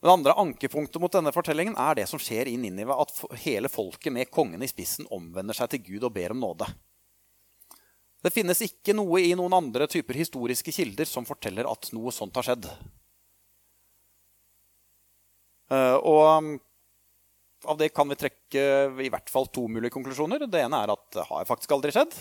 Det 0.05 0.11
andre 0.11 0.35
ankepunktet 0.37 1.01
mot 1.01 1.15
denne 1.15 1.31
fortellingen 1.33 1.79
er 1.81 1.95
det 1.97 2.09
som 2.11 2.21
skjer 2.21 2.51
i 2.51 2.59
Ninive, 2.61 2.93
at 2.93 3.39
hele 3.41 3.71
folket 3.73 4.13
med 4.13 4.29
kongen 4.29 4.61
i 4.61 4.69
spissen 4.69 5.07
omvender 5.15 5.57
seg 5.57 5.71
til 5.73 5.81
Gud 5.87 6.05
og 6.05 6.13
ber 6.13 6.35
om 6.35 6.43
nåde. 6.43 6.69
Det 8.21 8.33
finnes 8.35 8.61
ikke 8.67 8.93
noe 8.97 9.23
i 9.25 9.31
noen 9.39 9.57
andre 9.57 9.89
typer 9.89 10.19
historiske 10.21 10.75
kilder 10.77 11.09
som 11.09 11.25
forteller 11.25 11.65
at 11.71 11.89
noe 11.97 12.13
sånt 12.13 12.37
har 12.37 12.45
skjedd. 12.51 12.69
Eh, 15.73 15.97
og 15.97 16.23
um, 16.39 16.55
av 17.65 17.79
det 17.81 17.91
kan 17.97 18.09
vi 18.11 18.19
trekke 18.21 18.65
i 19.01 19.11
hvert 19.13 19.31
fall 19.33 19.49
to 19.53 19.67
mulige 19.71 19.95
konklusjoner. 19.95 20.47
Det 20.51 20.65
ene 20.65 20.83
er 20.85 20.93
at 20.93 21.07
det 21.17 21.29
har 21.31 21.49
faktisk 21.49 21.77
aldri 21.77 21.95
skjedd. 21.95 22.17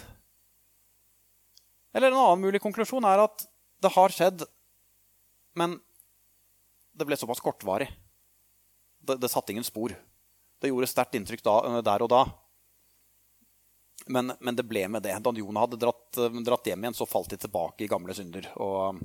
Eller 1.93 2.09
en 2.09 2.21
annen 2.21 2.45
mulig 2.45 2.61
konklusjon 2.63 3.05
er 3.05 3.25
at 3.25 3.45
det 3.83 3.91
har 3.93 4.13
skjedd, 4.13 4.45
men 5.59 5.75
det 6.93 7.05
ble 7.05 7.17
såpass 7.19 7.43
kortvarig. 7.43 7.89
Det, 9.03 9.19
det 9.19 9.29
satte 9.29 9.51
ingen 9.53 9.67
spor. 9.67 9.93
Det 10.61 10.71
gjorde 10.71 10.89
sterkt 10.89 11.17
inntrykk 11.19 11.43
da, 11.43 11.57
eh, 11.67 11.83
der 11.85 12.05
og 12.05 12.09
da. 12.13 12.23
Men, 14.07 14.33
men, 14.39 14.55
det 14.55 14.65
ble 14.67 14.87
med 14.91 15.03
det. 15.05 15.15
Da 15.23 15.31
Jonah 15.35 15.65
hadde 15.65 15.79
dratt, 15.81 16.17
eh, 16.17 16.41
dratt, 16.47 16.71
hjem 16.71 16.87
igjen, 16.87 16.97
så 16.97 17.09
falt 17.09 17.33
de 17.33 17.39
tilbake 17.43 17.85
i 17.85 17.91
gamle 17.91 18.15
synder. 18.15 18.47
Og, 18.63 19.03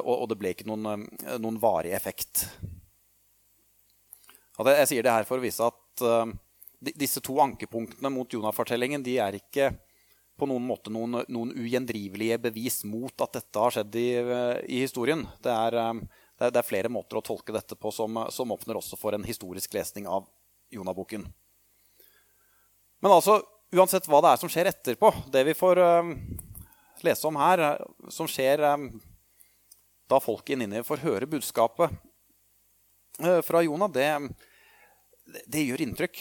og, 0.00 0.14
og 0.16 0.26
det 0.32 0.38
ble 0.40 0.54
ikke 0.54 0.68
noen, 0.70 1.06
noen 1.38 1.60
varig 1.60 1.92
effekt. 1.96 2.46
Jeg 4.68 4.88
sier 4.90 5.06
det 5.06 5.12
her 5.14 5.28
for 5.28 5.40
å 5.40 5.44
vise 5.44 5.64
at 5.64 6.02
uh, 6.04 6.26
disse 6.80 7.20
to 7.24 7.38
ankepunktene 7.40 8.10
mot 8.12 8.28
Jonah-fortellingen 8.32 9.04
de 9.04 9.16
er 9.22 9.38
ikke 9.38 9.70
på 10.40 10.48
noen 10.48 10.64
måte 10.64 10.92
noen, 10.92 11.18
noen, 11.28 11.52
ugjendrivelige 11.52 12.38
bevis 12.40 12.80
mot 12.88 13.12
at 13.20 13.36
dette 13.36 13.60
har 13.60 13.74
skjedd 13.74 13.96
i, 14.00 14.08
i 14.72 14.80
historien. 14.80 15.26
Det 15.44 15.52
er, 15.52 15.76
um, 15.90 16.00
det, 16.00 16.46
er, 16.46 16.54
det 16.54 16.62
er, 16.62 16.68
flere 16.68 16.92
måter 16.92 17.20
å 17.20 17.24
tolke 17.24 17.52
dette 17.52 17.76
på 17.76 17.92
som, 17.92 18.22
som 18.32 18.52
åpner 18.54 18.80
også 18.80 18.96
for 19.00 19.16
en 19.16 19.26
historisk 19.26 19.76
lesning 19.76 20.08
av 20.08 20.28
Jonah-boken. 20.72 21.26
Men 23.00 23.16
altså, 23.16 23.40
uansett 23.72 24.08
hva 24.08 24.22
det 24.24 24.32
er 24.32 24.40
som 24.40 24.52
skjer 24.52 24.70
etterpå, 24.72 25.12
det 25.32 25.44
vi 25.48 25.56
får 25.56 25.80
um, 25.80 26.14
lese 27.04 27.28
om 27.28 27.36
her, 27.40 27.64
som 28.12 28.28
skjer 28.28 28.64
um, 28.74 28.88
da 30.10 30.20
folk 30.20 30.48
inni 30.52 30.82
får 30.84 31.04
høre 31.04 31.28
budskapet 31.30 31.92
uh, 33.24 33.40
fra 33.44 33.62
Jonah, 33.64 33.92
det, 33.92 34.08
det, 35.46 35.62
gjør 35.62 35.82
inntrykk. 35.84 36.20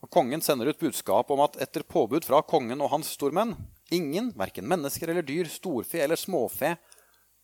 Og 0.00 0.10
kongen 0.12 0.42
sender 0.42 0.70
ut 0.70 0.80
budskap 0.80 1.30
om 1.30 1.42
at 1.44 1.58
etter 1.60 1.84
påbud 1.86 2.24
fra 2.26 2.40
kongen 2.46 2.80
og 2.80 2.92
hans 2.94 3.12
stormenn 3.16 3.54
ingen, 3.90 4.30
verken 4.38 4.68
mennesker 4.70 5.10
eller 5.10 5.26
dyr, 5.26 5.48
storfe 5.50 6.00
eller 6.02 6.18
småfe, 6.18 6.76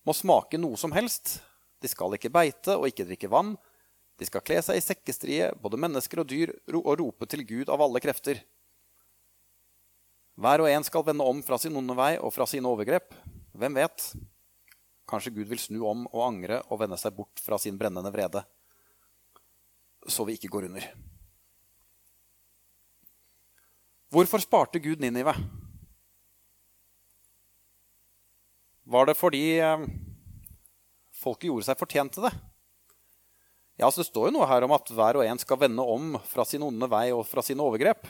må 0.07 0.15
smake 0.15 0.59
noe 0.61 0.79
som 0.79 0.95
helst. 0.95 1.41
De 1.83 1.91
skal 1.91 2.15
ikke 2.17 2.33
beite 2.33 2.77
og 2.79 2.89
ikke 2.89 3.07
drikke 3.09 3.31
vann. 3.31 3.57
De 4.17 4.29
skal 4.29 4.45
kle 4.47 4.61
seg 4.65 4.79
i 4.79 4.85
sekkestrie, 4.85 5.51
både 5.61 5.81
mennesker 5.81 6.23
og 6.23 6.31
dyr, 6.31 6.55
og 6.73 6.95
rope 7.01 7.29
til 7.29 7.43
Gud 7.49 7.73
av 7.73 7.83
alle 7.85 8.01
krefter. 8.01 8.41
Hver 10.37 10.63
og 10.63 10.71
en 10.71 10.85
skal 10.85 11.05
vende 11.05 11.27
om 11.27 11.43
fra 11.45 11.59
sin 11.61 11.77
onde 11.77 11.97
vei 11.97 12.15
og 12.21 12.33
fra 12.33 12.47
sine 12.49 12.69
overgrep. 12.69 13.13
Hvem 13.57 13.77
vet? 13.77 14.11
Kanskje 15.07 15.35
Gud 15.37 15.51
vil 15.51 15.61
snu 15.63 15.85
om 15.87 16.07
og 16.11 16.23
angre 16.27 16.61
og 16.67 16.81
vende 16.83 16.99
seg 16.99 17.15
bort 17.15 17.43
fra 17.43 17.59
sin 17.63 17.79
brennende 17.79 18.11
vrede, 18.11 18.43
så 20.07 20.27
vi 20.27 20.35
ikke 20.35 20.51
går 20.51 20.67
under. 20.69 20.89
Hvorfor 24.11 24.43
sparte 24.43 24.83
Gud 24.83 25.03
Ninive? 25.03 25.35
Var 28.87 29.09
det 29.09 29.17
fordi 29.19 29.59
eh, 29.59 29.87
folket 31.11 31.49
gjorde 31.51 31.67
seg 31.67 31.79
fortjent 31.79 32.15
til 32.15 32.29
det? 32.29 32.35
Ja, 33.77 33.91
så 33.91 34.01
Det 34.01 34.09
står 34.09 34.31
jo 34.31 34.37
noe 34.39 34.47
her 34.49 34.65
om 34.65 34.73
at 34.73 34.89
hver 34.95 35.19
og 35.19 35.27
en 35.27 35.43
skal 35.43 35.59
vende 35.61 35.83
om 35.83 36.15
fra 36.31 36.47
sin 36.49 36.65
onde 36.65 36.87
vei 36.89 37.11
og 37.13 37.27
fra 37.29 37.43
sine 37.45 37.63
overgrep. 37.63 38.07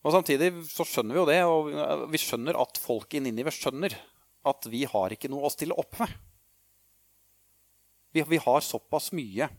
Og 0.00 0.14
Samtidig 0.14 0.52
så 0.70 0.86
skjønner 0.88 1.16
vi 1.16 1.20
jo 1.20 1.28
det, 1.28 1.40
og 1.44 2.06
vi 2.12 2.20
skjønner 2.20 2.56
at 2.60 2.80
folk 2.80 3.12
i 3.14 3.20
Ninive 3.20 3.52
skjønner 3.52 3.96
at 4.48 4.68
vi 4.72 4.86
har 4.88 5.12
ikke 5.12 5.28
noe 5.28 5.44
å 5.44 5.52
stille 5.52 5.76
opp 5.76 5.98
med. 6.00 6.12
Vi, 8.16 8.24
vi 8.26 8.40
har 8.40 8.64
såpass 8.64 9.10
mye 9.12 9.50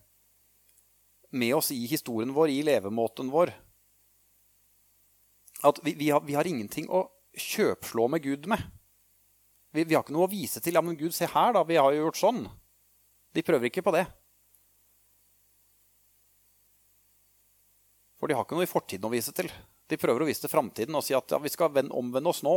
med 1.31 1.53
oss 1.55 1.69
i 1.71 1.85
historien 1.87 2.33
vår, 2.35 2.51
i 2.51 2.63
levemåten 2.67 3.29
vår, 3.31 3.53
at 5.61 5.79
vi, 5.85 5.93
vi, 5.93 6.09
har, 6.09 6.23
vi 6.25 6.35
har, 6.35 6.47
ingenting 6.49 6.89
å 6.89 7.05
kjøpslå 7.37 8.07
med 8.11 8.25
Gud 8.25 8.49
med. 8.49 8.63
Vi, 9.71 9.85
vi, 9.85 9.93
har 9.93 10.01
ikke 10.01 10.15
noe 10.15 10.25
å 10.25 10.31
vise 10.31 10.59
til. 10.59 10.75
Ja, 10.75 10.81
men 10.83 10.97
Gud, 10.99 11.13
se 11.15 11.29
her, 11.29 11.53
da. 11.55 11.61
Vi 11.69 11.77
har 11.77 11.93
jo 11.93 12.07
gjort 12.07 12.19
sånn. 12.19 12.41
De 13.31 13.43
prøver 13.45 13.69
ikke 13.69 13.85
på 13.85 13.93
det. 13.93 14.07
For 18.19 18.27
de 18.27 18.35
har 18.35 18.43
ikke 18.43 18.57
noe 18.57 18.65
i 18.65 18.73
fortiden 18.73 19.07
å 19.07 19.13
vise 19.13 19.31
til. 19.37 19.53
De 19.91 19.99
prøver 19.99 20.23
å 20.23 20.27
vise 20.29 20.43
til 20.43 20.51
framtiden 20.51 20.95
og 20.95 21.03
si 21.03 21.15
at 21.17 21.33
ja, 21.33 21.39
vi 21.41 21.51
skal 21.51 21.75
omvende 21.91 22.31
oss 22.31 22.41
nå. 22.47 22.55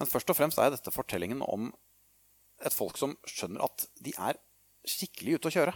Men 0.00 0.08
først 0.08 0.30
og 0.32 0.38
fremst 0.38 0.60
er 0.62 0.70
dette 0.72 0.94
fortellingen 0.94 1.42
om 1.44 1.68
et 2.64 2.76
folk 2.76 2.96
som 3.00 3.16
skjønner 3.28 3.64
at 3.66 3.88
de 4.00 4.14
er 4.14 4.38
skikkelig 4.88 5.38
ute 5.38 5.50
å 5.50 5.54
kjøre. 5.58 5.74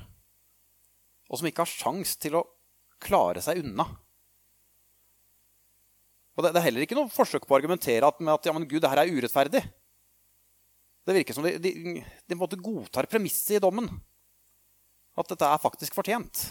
Og 1.28 1.40
som 1.40 1.48
ikke 1.48 1.64
har 1.64 1.72
sjans 1.72 2.14
til 2.20 2.38
å 2.38 2.46
klare 3.02 3.42
seg 3.44 3.64
unna. 3.64 3.88
Og 6.34 6.42
Det, 6.44 6.54
er 6.54 6.66
heller 6.66 6.84
ikke 6.84 6.96
noe 6.98 7.12
forsøk 7.12 7.46
på 7.46 7.54
å 7.54 7.58
argumentere 7.60 8.10
med 8.18 8.32
at 8.32 8.46
ja, 8.48 8.54
men 8.54 8.66
Gud, 8.68 8.80
det 8.82 8.90
her 8.90 9.02
er 9.04 9.12
urettferdig. 9.12 9.62
Det 11.04 11.14
virker 11.18 11.36
som 11.36 11.44
de, 11.44 11.58
de, 11.60 12.00
de 12.00 12.38
godtar 12.64 13.10
premisset 13.10 13.58
i 13.58 13.62
dommen. 13.62 13.90
At 15.14 15.28
dette 15.30 15.46
er 15.46 15.62
faktisk 15.62 15.94
fortjent. 15.94 16.48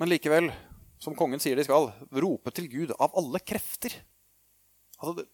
Men 0.00 0.10
likevel, 0.10 0.50
som 0.98 1.14
kongen 1.14 1.42
sier 1.42 1.58
de 1.58 1.66
skal, 1.66 1.90
rope 2.10 2.50
til 2.54 2.66
Gud 2.70 2.94
av 2.98 3.14
alle 3.18 3.40
krefter. 3.42 3.94
Altså, 4.98 5.26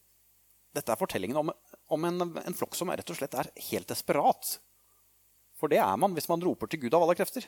dette 0.77 0.92
er 0.92 1.01
fortellingen 1.01 1.38
om, 1.40 1.53
om 1.90 2.05
en, 2.07 2.27
en, 2.42 2.57
flokk 2.57 2.77
som 2.79 2.92
rett 2.92 3.09
og 3.11 3.18
slett 3.18 3.37
er 3.38 3.51
helt 3.70 3.88
desperat. 3.90 4.59
For 5.59 5.73
det 5.73 5.81
er 5.83 5.96
man 6.01 6.14
hvis 6.16 6.29
man 6.31 6.42
roper 6.44 6.70
til 6.70 6.85
Gud 6.85 6.94
av 6.96 7.05
alle 7.05 7.16
krefter. 7.18 7.46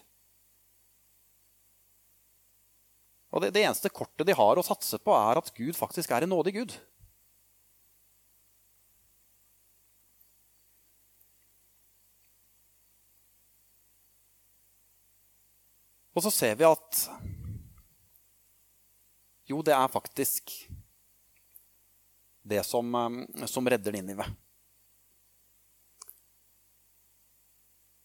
Og 3.32 3.44
det, 3.44 3.52
det 3.56 3.62
eneste 3.64 3.92
kortet 3.92 4.26
de 4.28 4.36
har 4.36 4.58
å 4.58 4.64
satse 4.66 4.98
på, 5.00 5.12
er 5.16 5.40
at 5.40 5.52
Gud 5.56 5.76
faktisk 5.76 6.12
er 6.12 6.26
en 6.26 6.34
nådig 6.34 6.56
Gud. 6.58 6.74
Og 16.12 16.24
så 16.24 16.30
ser 16.30 16.56
vi 16.60 16.68
at 16.68 17.06
jo, 19.48 19.60
det 19.64 19.74
er 19.74 19.88
faktisk 19.92 20.52
det 22.42 22.62
som, 22.64 22.94
eh, 22.94 23.46
som 23.46 23.68
redder 23.68 23.92
Ninive. 23.92 24.26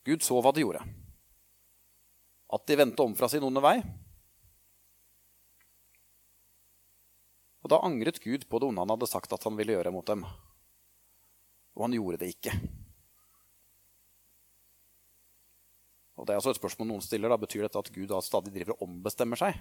Gud 0.08 0.24
så 0.24 0.40
hva 0.40 0.54
de 0.56 0.64
gjorde. 0.64 0.84
At 2.48 2.68
de 2.68 2.78
vendte 2.80 3.04
om 3.04 3.16
fra 3.16 3.28
sin 3.30 3.44
onde 3.44 3.64
vei. 3.64 3.76
Og 7.64 7.72
da 7.74 7.82
angret 7.84 8.22
Gud 8.24 8.46
på 8.48 8.60
det 8.60 8.70
onde 8.70 8.84
han 8.86 8.94
hadde 8.96 9.10
sagt 9.12 9.34
at 9.36 9.44
han 9.44 9.58
ville 9.60 9.76
gjøre 9.76 9.92
mot 9.92 10.08
dem. 10.08 10.24
Og 11.76 11.84
han 11.84 11.98
gjorde 11.98 12.22
det 12.24 12.32
ikke. 12.38 12.56
Og 16.18 16.26
det 16.26 16.34
er 16.34 16.40
altså 16.42 16.54
et 16.54 16.60
spørsmål 16.60 16.90
noen 16.90 17.04
stiller. 17.06 17.30
Da. 17.30 17.38
Betyr 17.40 17.68
dette 17.68 17.82
at 17.82 17.92
Gud 17.94 18.10
da 18.10 18.22
stadig 18.26 18.54
driver 18.56 18.76
og 18.76 18.88
ombestemmer 18.88 19.40
seg? 19.40 19.58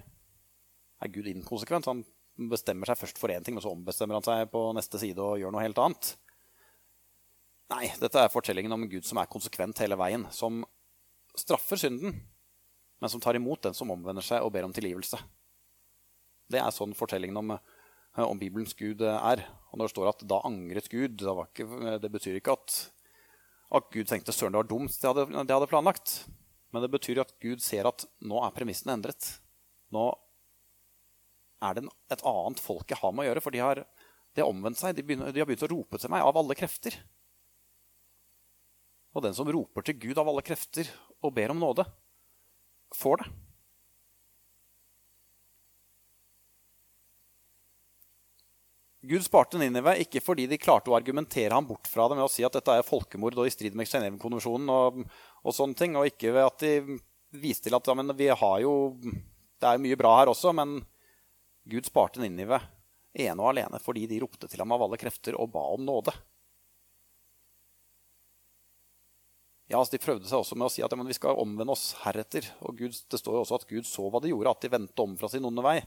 Er 1.04 1.12
Gud 1.12 1.28
inkonsekvent? 1.28 1.88
Han 1.90 2.04
bestemmer 2.50 2.88
seg 2.88 3.00
først 3.00 3.20
for 3.20 3.32
én 3.32 3.44
ting, 3.44 3.56
men 3.56 3.64
så 3.64 3.72
ombestemmer 3.72 4.18
han 4.18 4.24
seg 4.24 4.48
på 4.52 4.62
neste 4.76 5.00
side 5.00 5.20
og 5.20 5.38
gjør 5.40 5.52
noe 5.52 5.64
helt 5.64 5.80
annet. 5.82 6.14
Nei, 7.72 7.90
dette 8.00 8.22
er 8.22 8.32
fortellingen 8.32 8.72
om 8.76 8.86
Gud 8.88 9.06
som 9.08 9.18
er 9.20 9.30
konsekvent 9.30 9.80
hele 9.82 9.98
veien. 9.98 10.26
Som 10.32 10.62
straffer 11.36 11.80
synden, 11.80 12.14
men 13.00 13.12
som 13.12 13.20
tar 13.20 13.36
imot 13.36 13.64
den 13.66 13.76
som 13.76 13.90
omvender 13.92 14.24
seg 14.24 14.44
og 14.44 14.52
ber 14.54 14.68
om 14.68 14.74
tilgivelse. 14.74 15.18
Det 16.52 16.60
er 16.62 16.72
sånn 16.72 16.94
fortellingen 16.96 17.40
om, 17.40 17.56
om 18.22 18.40
Bibelens 18.40 18.76
Gud 18.78 19.02
er. 19.02 19.42
Og 19.72 19.80
når 19.80 19.88
det 19.88 19.94
står 19.96 20.12
at 20.12 20.24
'da 20.24 20.40
angret 20.46 20.88
Gud', 20.88 21.20
ikke, 21.20 21.98
det 22.00 22.12
betyr 22.12 22.38
ikke 22.38 22.54
at, 22.54 22.76
at 23.74 23.90
Gud 23.92 24.06
tenkte 24.06 24.32
'søren, 24.32 24.54
det 24.54 24.62
var 24.62 24.70
dumt', 24.70 25.00
det 25.00 25.08
hadde, 25.10 25.26
det 25.44 25.56
hadde 25.56 25.68
planlagt. 25.72 26.24
Men 26.74 26.82
det 26.84 26.92
betyr 26.92 27.22
at 27.22 27.34
Gud 27.42 27.62
ser 27.64 27.88
at 27.88 28.04
nå 28.26 28.40
er 28.42 28.54
premissene 28.54 28.96
endret. 28.96 29.28
Nå 29.94 30.08
er 31.64 31.78
det 31.78 31.86
et 32.12 32.24
annet 32.26 32.62
folk 32.62 32.90
jeg 32.90 33.00
har 33.00 33.14
med 33.14 33.24
å 33.24 33.28
gjøre, 33.30 33.42
for 33.44 33.54
de 33.54 33.62
har, 33.62 33.82
de 34.34 34.42
har 34.42 34.50
omvendt 34.50 34.80
seg. 34.80 34.96
De, 34.96 35.04
begynner, 35.06 35.32
de, 35.32 35.42
har 35.42 35.48
begynt 35.48 35.64
å 35.66 35.72
rope 35.72 36.00
til 36.00 36.12
meg 36.12 36.26
av 36.26 36.36
alle 36.40 36.58
krefter. 36.58 36.98
Og 39.16 39.24
den 39.24 39.36
som 39.36 39.48
roper 39.48 39.86
til 39.86 39.96
Gud 40.02 40.20
av 40.20 40.28
alle 40.28 40.44
krefter 40.44 40.90
og 41.24 41.32
ber 41.36 41.54
om 41.54 41.62
nåde, 41.62 41.86
får 42.94 43.22
det. 43.22 43.30
Gud 49.06 49.22
sparte 49.22 49.58
Ninive 49.60 49.94
ikke 50.02 50.22
fordi 50.24 50.46
de 50.50 50.58
klarte 50.58 50.90
å 50.90 50.96
argumentere 50.98 51.54
ham 51.54 51.66
bort 51.68 51.86
fra 51.90 52.08
det 52.08 52.16
med 52.18 52.26
å 52.26 52.32
si 52.32 52.44
at 52.46 52.56
dette 52.56 52.74
er 52.74 52.86
folkemord 52.86 53.38
og 53.38 53.48
i 53.48 53.52
strid 53.54 53.76
med 53.78 53.88
Genévekonvensjonen 53.90 54.72
og, 54.72 55.02
og, 55.42 55.52
sånne 55.54 55.78
ting, 55.78 55.94
og 55.98 56.08
ikke 56.10 56.32
ved 56.34 56.46
at 56.48 56.64
de 56.64 56.98
viste 57.36 57.68
til 57.68 57.76
at 57.76 57.86
ja, 57.86 57.96
vi 58.16 58.28
har 58.42 58.60
jo 58.62 58.72
Det 59.02 59.68
er 59.68 59.82
mye 59.82 59.98
bra 59.98 60.14
her 60.20 60.30
også, 60.32 60.52
men 60.56 60.80
Gud 61.66 61.86
sparte 61.88 62.22
Ninive 62.22 62.60
ene 63.16 63.40
og 63.40 63.52
alene 63.52 63.80
fordi 63.82 64.06
de 64.10 64.20
ropte 64.22 64.48
til 64.50 64.60
ham 64.62 64.74
av 64.74 64.86
alle 64.86 64.98
krefter 65.00 65.38
og 65.38 65.52
ba 65.54 65.62
om 65.74 65.84
nåde. 65.86 66.14
Ja, 69.66 69.80
altså 69.80 69.96
De 69.96 70.02
prøvde 70.02 70.28
seg 70.30 70.38
også 70.38 70.58
med 70.58 70.68
å 70.68 70.72
si 70.72 70.82
at 70.84 70.92
ja, 70.92 71.06
vi 71.08 71.16
skal 71.16 71.40
omvende 71.42 71.74
oss 71.74 71.94
heretter. 72.04 72.46
Og 72.62 72.78
Gud, 72.78 72.94
Det 73.10 73.18
står 73.18 73.34
jo 73.34 73.42
også 73.42 73.58
at 73.58 73.68
Gud 73.70 73.88
så 73.88 74.06
hva 74.10 74.22
de 74.22 74.30
gjorde, 74.30 74.52
at 74.52 74.62
de 74.62 74.70
vendte 74.76 75.02
om 75.02 75.16
fra 75.18 75.30
sin 75.32 75.46
onde 75.48 75.64
vei. 75.64 75.80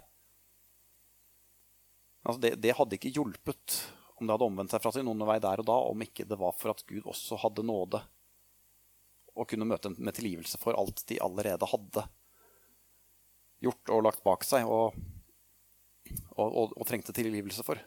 Altså 2.23 2.41
det, 2.43 2.53
det, 2.61 2.75
hadde 2.75 2.97
ikke 2.97 3.13
hjulpet 3.15 3.79
om 4.19 4.27
det 4.27 4.35
hadde 4.35 4.47
omvendt 4.49 4.73
seg 4.73 4.83
fra 4.83 4.91
sin 4.93 5.07
onde 5.07 5.27
vei 5.27 5.37
der 5.43 5.61
og 5.61 5.67
da, 5.69 5.75
om 5.91 6.01
ikke 6.03 6.27
det 6.27 6.37
var 6.39 6.55
for 6.59 6.73
at 6.73 6.83
Gud 6.89 7.07
også 7.07 7.39
hadde 7.39 7.63
nåde 7.63 8.01
og 9.39 9.47
kunne 9.47 9.67
møte 9.69 9.87
dem 9.87 9.95
med 10.03 10.17
tilgivelse 10.17 10.59
for 10.59 10.75
alt 10.75 11.05
de 11.07 11.19
allerede 11.23 11.69
hadde 11.71 12.03
gjort 13.63 13.93
og 13.95 14.03
lagt 14.03 14.23
bak 14.25 14.43
seg 14.47 14.67
og, 14.67 14.97
og, 16.35 16.47
og, 16.47 16.75
og 16.75 16.87
trengte 16.87 17.15
tilgivelse 17.15 17.63
for. 17.63 17.79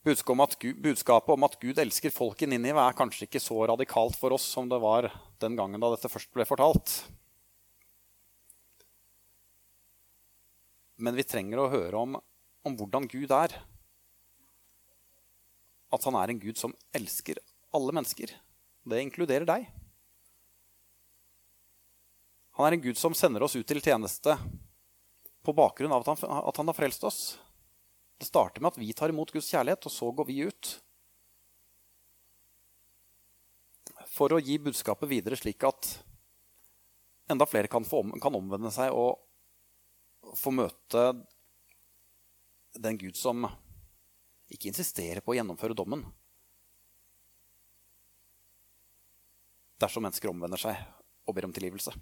Budskapet 0.00 1.32
om 1.34 1.44
at 1.44 1.58
Gud 1.60 1.78
elsker 1.78 2.12
folk 2.14 2.40
i 2.40 2.48
Ninive, 2.48 2.80
er 2.80 2.96
kanskje 2.96 3.26
ikke 3.26 3.42
så 3.42 3.58
radikalt 3.68 4.16
for 4.16 4.32
oss 4.32 4.46
som 4.48 4.68
det 4.70 4.78
var 4.80 5.10
den 5.42 5.58
gangen 5.58 5.82
da 5.82 5.90
dette 5.92 6.08
først 6.08 6.30
ble 6.32 6.46
fortalt. 6.48 6.94
Men 11.00 11.16
vi 11.16 11.24
trenger 11.24 11.60
å 11.60 11.68
høre 11.72 12.00
om, 12.00 12.16
om 12.64 12.78
hvordan 12.78 13.08
Gud 13.12 13.32
er. 13.32 13.52
At 15.92 16.08
han 16.08 16.16
er 16.16 16.32
en 16.32 16.40
Gud 16.40 16.56
som 16.60 16.76
elsker 16.96 17.40
alle 17.76 17.92
mennesker. 17.96 18.32
Det 18.88 19.04
inkluderer 19.04 19.44
deg. 19.48 19.68
Han 22.56 22.68
er 22.68 22.76
en 22.76 22.84
Gud 22.88 22.96
som 23.00 23.16
sender 23.16 23.44
oss 23.44 23.56
ut 23.56 23.68
til 23.68 23.80
tjeneste 23.84 24.36
på 25.44 25.56
bakgrunn 25.56 25.92
av 25.92 26.04
at 26.04 26.12
han, 26.12 26.40
at 26.40 26.60
han 26.60 26.72
har 26.72 26.76
frelst 26.76 27.04
oss. 27.08 27.20
Det 28.20 28.28
starter 28.28 28.60
med 28.60 28.74
at 28.74 28.78
vi 28.80 28.92
tar 28.92 29.12
imot 29.12 29.32
Guds 29.32 29.48
kjærlighet, 29.48 29.86
og 29.88 29.94
så 29.94 30.10
går 30.12 30.28
vi 30.28 30.42
ut. 30.44 30.70
For 34.12 34.36
å 34.36 34.42
gi 34.44 34.58
budskapet 34.60 35.08
videre 35.08 35.38
slik 35.40 35.64
at 35.64 35.88
enda 37.32 37.46
flere 37.48 37.70
kan, 37.70 37.86
om, 37.96 38.12
kan 38.20 38.36
omvende 38.36 38.72
seg 38.74 38.92
og 38.92 40.36
få 40.36 40.52
møte 40.52 41.04
den 42.76 42.98
Gud 43.00 43.16
som 43.16 43.48
ikke 44.50 44.68
insisterer 44.68 45.24
på 45.24 45.32
å 45.32 45.38
gjennomføre 45.38 45.78
dommen. 45.78 46.04
dersom 49.80 50.04
mennesker 50.04 50.30
omvender 50.30 50.60
seg 50.60 50.80
og 51.26 51.36
ber 51.36 51.48
om 51.48 51.54
tilgivelse. 51.54 51.92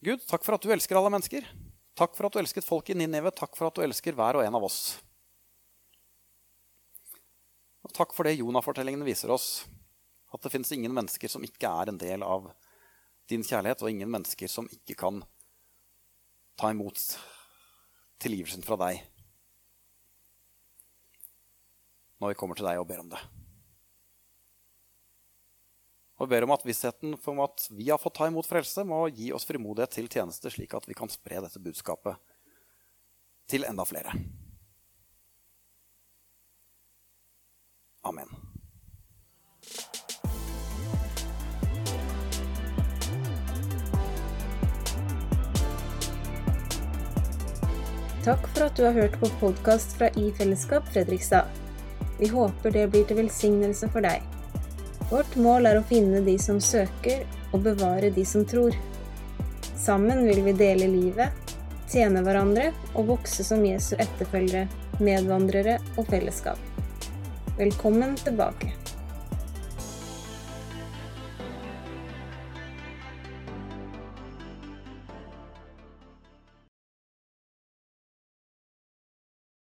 Gud, 0.00 0.22
takk 0.24 0.46
for 0.46 0.56
at 0.56 0.64
du 0.64 0.72
elsker 0.72 0.96
alle 0.96 1.12
mennesker. 1.12 1.44
Takk 1.98 2.14
for 2.16 2.26
at 2.26 2.32
du 2.32 2.40
elsket 2.40 2.64
folk 2.64 2.88
i 2.88 2.96
Ninive. 2.96 3.32
Takk 3.36 3.52
for 3.58 3.68
at 3.68 3.76
du 3.76 3.82
elsker 3.84 4.16
hver 4.16 4.38
og 4.38 4.46
en 4.46 4.56
av 4.56 4.64
oss. 4.64 4.80
Og 7.84 7.92
takk 7.92 8.14
for 8.16 8.24
det 8.24 8.38
Jonah-fortellingene 8.38 9.04
viser 9.04 9.32
oss. 9.34 9.66
At 10.32 10.40
det 10.40 10.52
fins 10.54 10.72
ingen 10.72 10.94
mennesker 10.96 11.28
som 11.28 11.44
ikke 11.44 11.68
er 11.68 11.92
en 11.92 12.00
del 12.00 12.24
av 12.24 12.48
din 13.28 13.44
kjærlighet, 13.44 13.82
og 13.84 13.92
ingen 13.92 14.10
mennesker 14.10 14.48
som 14.50 14.68
ikke 14.72 14.96
kan 15.04 15.20
ta 16.58 16.72
imot 16.72 16.98
tilgivelsen 18.20 18.64
fra 18.64 18.76
deg 18.80 19.04
når 22.20 22.34
vi 22.34 22.36
kommer 22.36 22.58
til 22.58 22.66
deg 22.68 22.80
og 22.80 22.88
ber 22.88 23.00
om 23.00 23.12
det. 23.12 23.20
Og 26.20 26.28
ber 26.28 26.44
om 26.44 26.52
at 26.52 26.66
vissheten 26.68 27.14
om 27.32 27.40
at 27.46 27.64
vi 27.72 27.88
har 27.88 27.98
fått 28.00 28.18
ta 28.18 28.28
imot 28.28 28.48
frelse, 28.48 28.84
må 28.84 29.06
gi 29.08 29.30
oss 29.32 29.48
frimodighet 29.48 29.94
til 29.96 30.10
tjeneste, 30.12 30.52
slik 30.52 30.74
at 30.76 30.84
vi 30.88 30.96
kan 30.96 31.08
spre 31.08 31.40
dette 31.40 31.62
budskapet 31.62 32.20
til 33.48 33.64
enda 33.64 33.86
flere. 33.88 34.12
Amen. 38.04 38.28
Takk 48.20 48.44
for 48.52 48.66
at 48.66 48.76
du 48.76 48.84
har 48.84 48.92
hørt 48.92 49.16
på 49.22 49.30
podkast 49.40 49.96
fra 49.96 50.10
I 50.20 50.28
Fellesskap 50.36 50.84
Fredrikstad. 50.92 51.48
Vi 52.20 52.28
håper 52.28 52.76
det 52.76 52.84
blir 52.92 53.08
til 53.08 53.22
velsignelse 53.22 53.88
for 53.88 54.04
deg. 54.04 54.39
Vårt 55.10 55.32
mål 55.42 55.66
er 55.66 55.80
å 55.80 55.82
finne 55.82 56.20
de 56.22 56.36
som 56.38 56.60
søker, 56.62 57.24
og 57.50 57.64
bevare 57.64 58.12
de 58.14 58.22
som 58.22 58.44
tror. 58.46 58.76
Sammen 59.74 60.22
vil 60.22 60.38
vi 60.46 60.52
dele 60.54 60.86
livet, 60.86 61.50
tjene 61.90 62.22
hverandre 62.22 62.68
og 62.92 63.08
vokse 63.08 63.42
som 63.42 63.64
Jesu 63.66 63.96
etterfølgere, 63.96 64.68
medvandrere 65.02 65.80
og 65.96 66.06
fellesskap. 66.12 66.62
Velkommen 67.58 68.14
tilbake. 68.22 68.70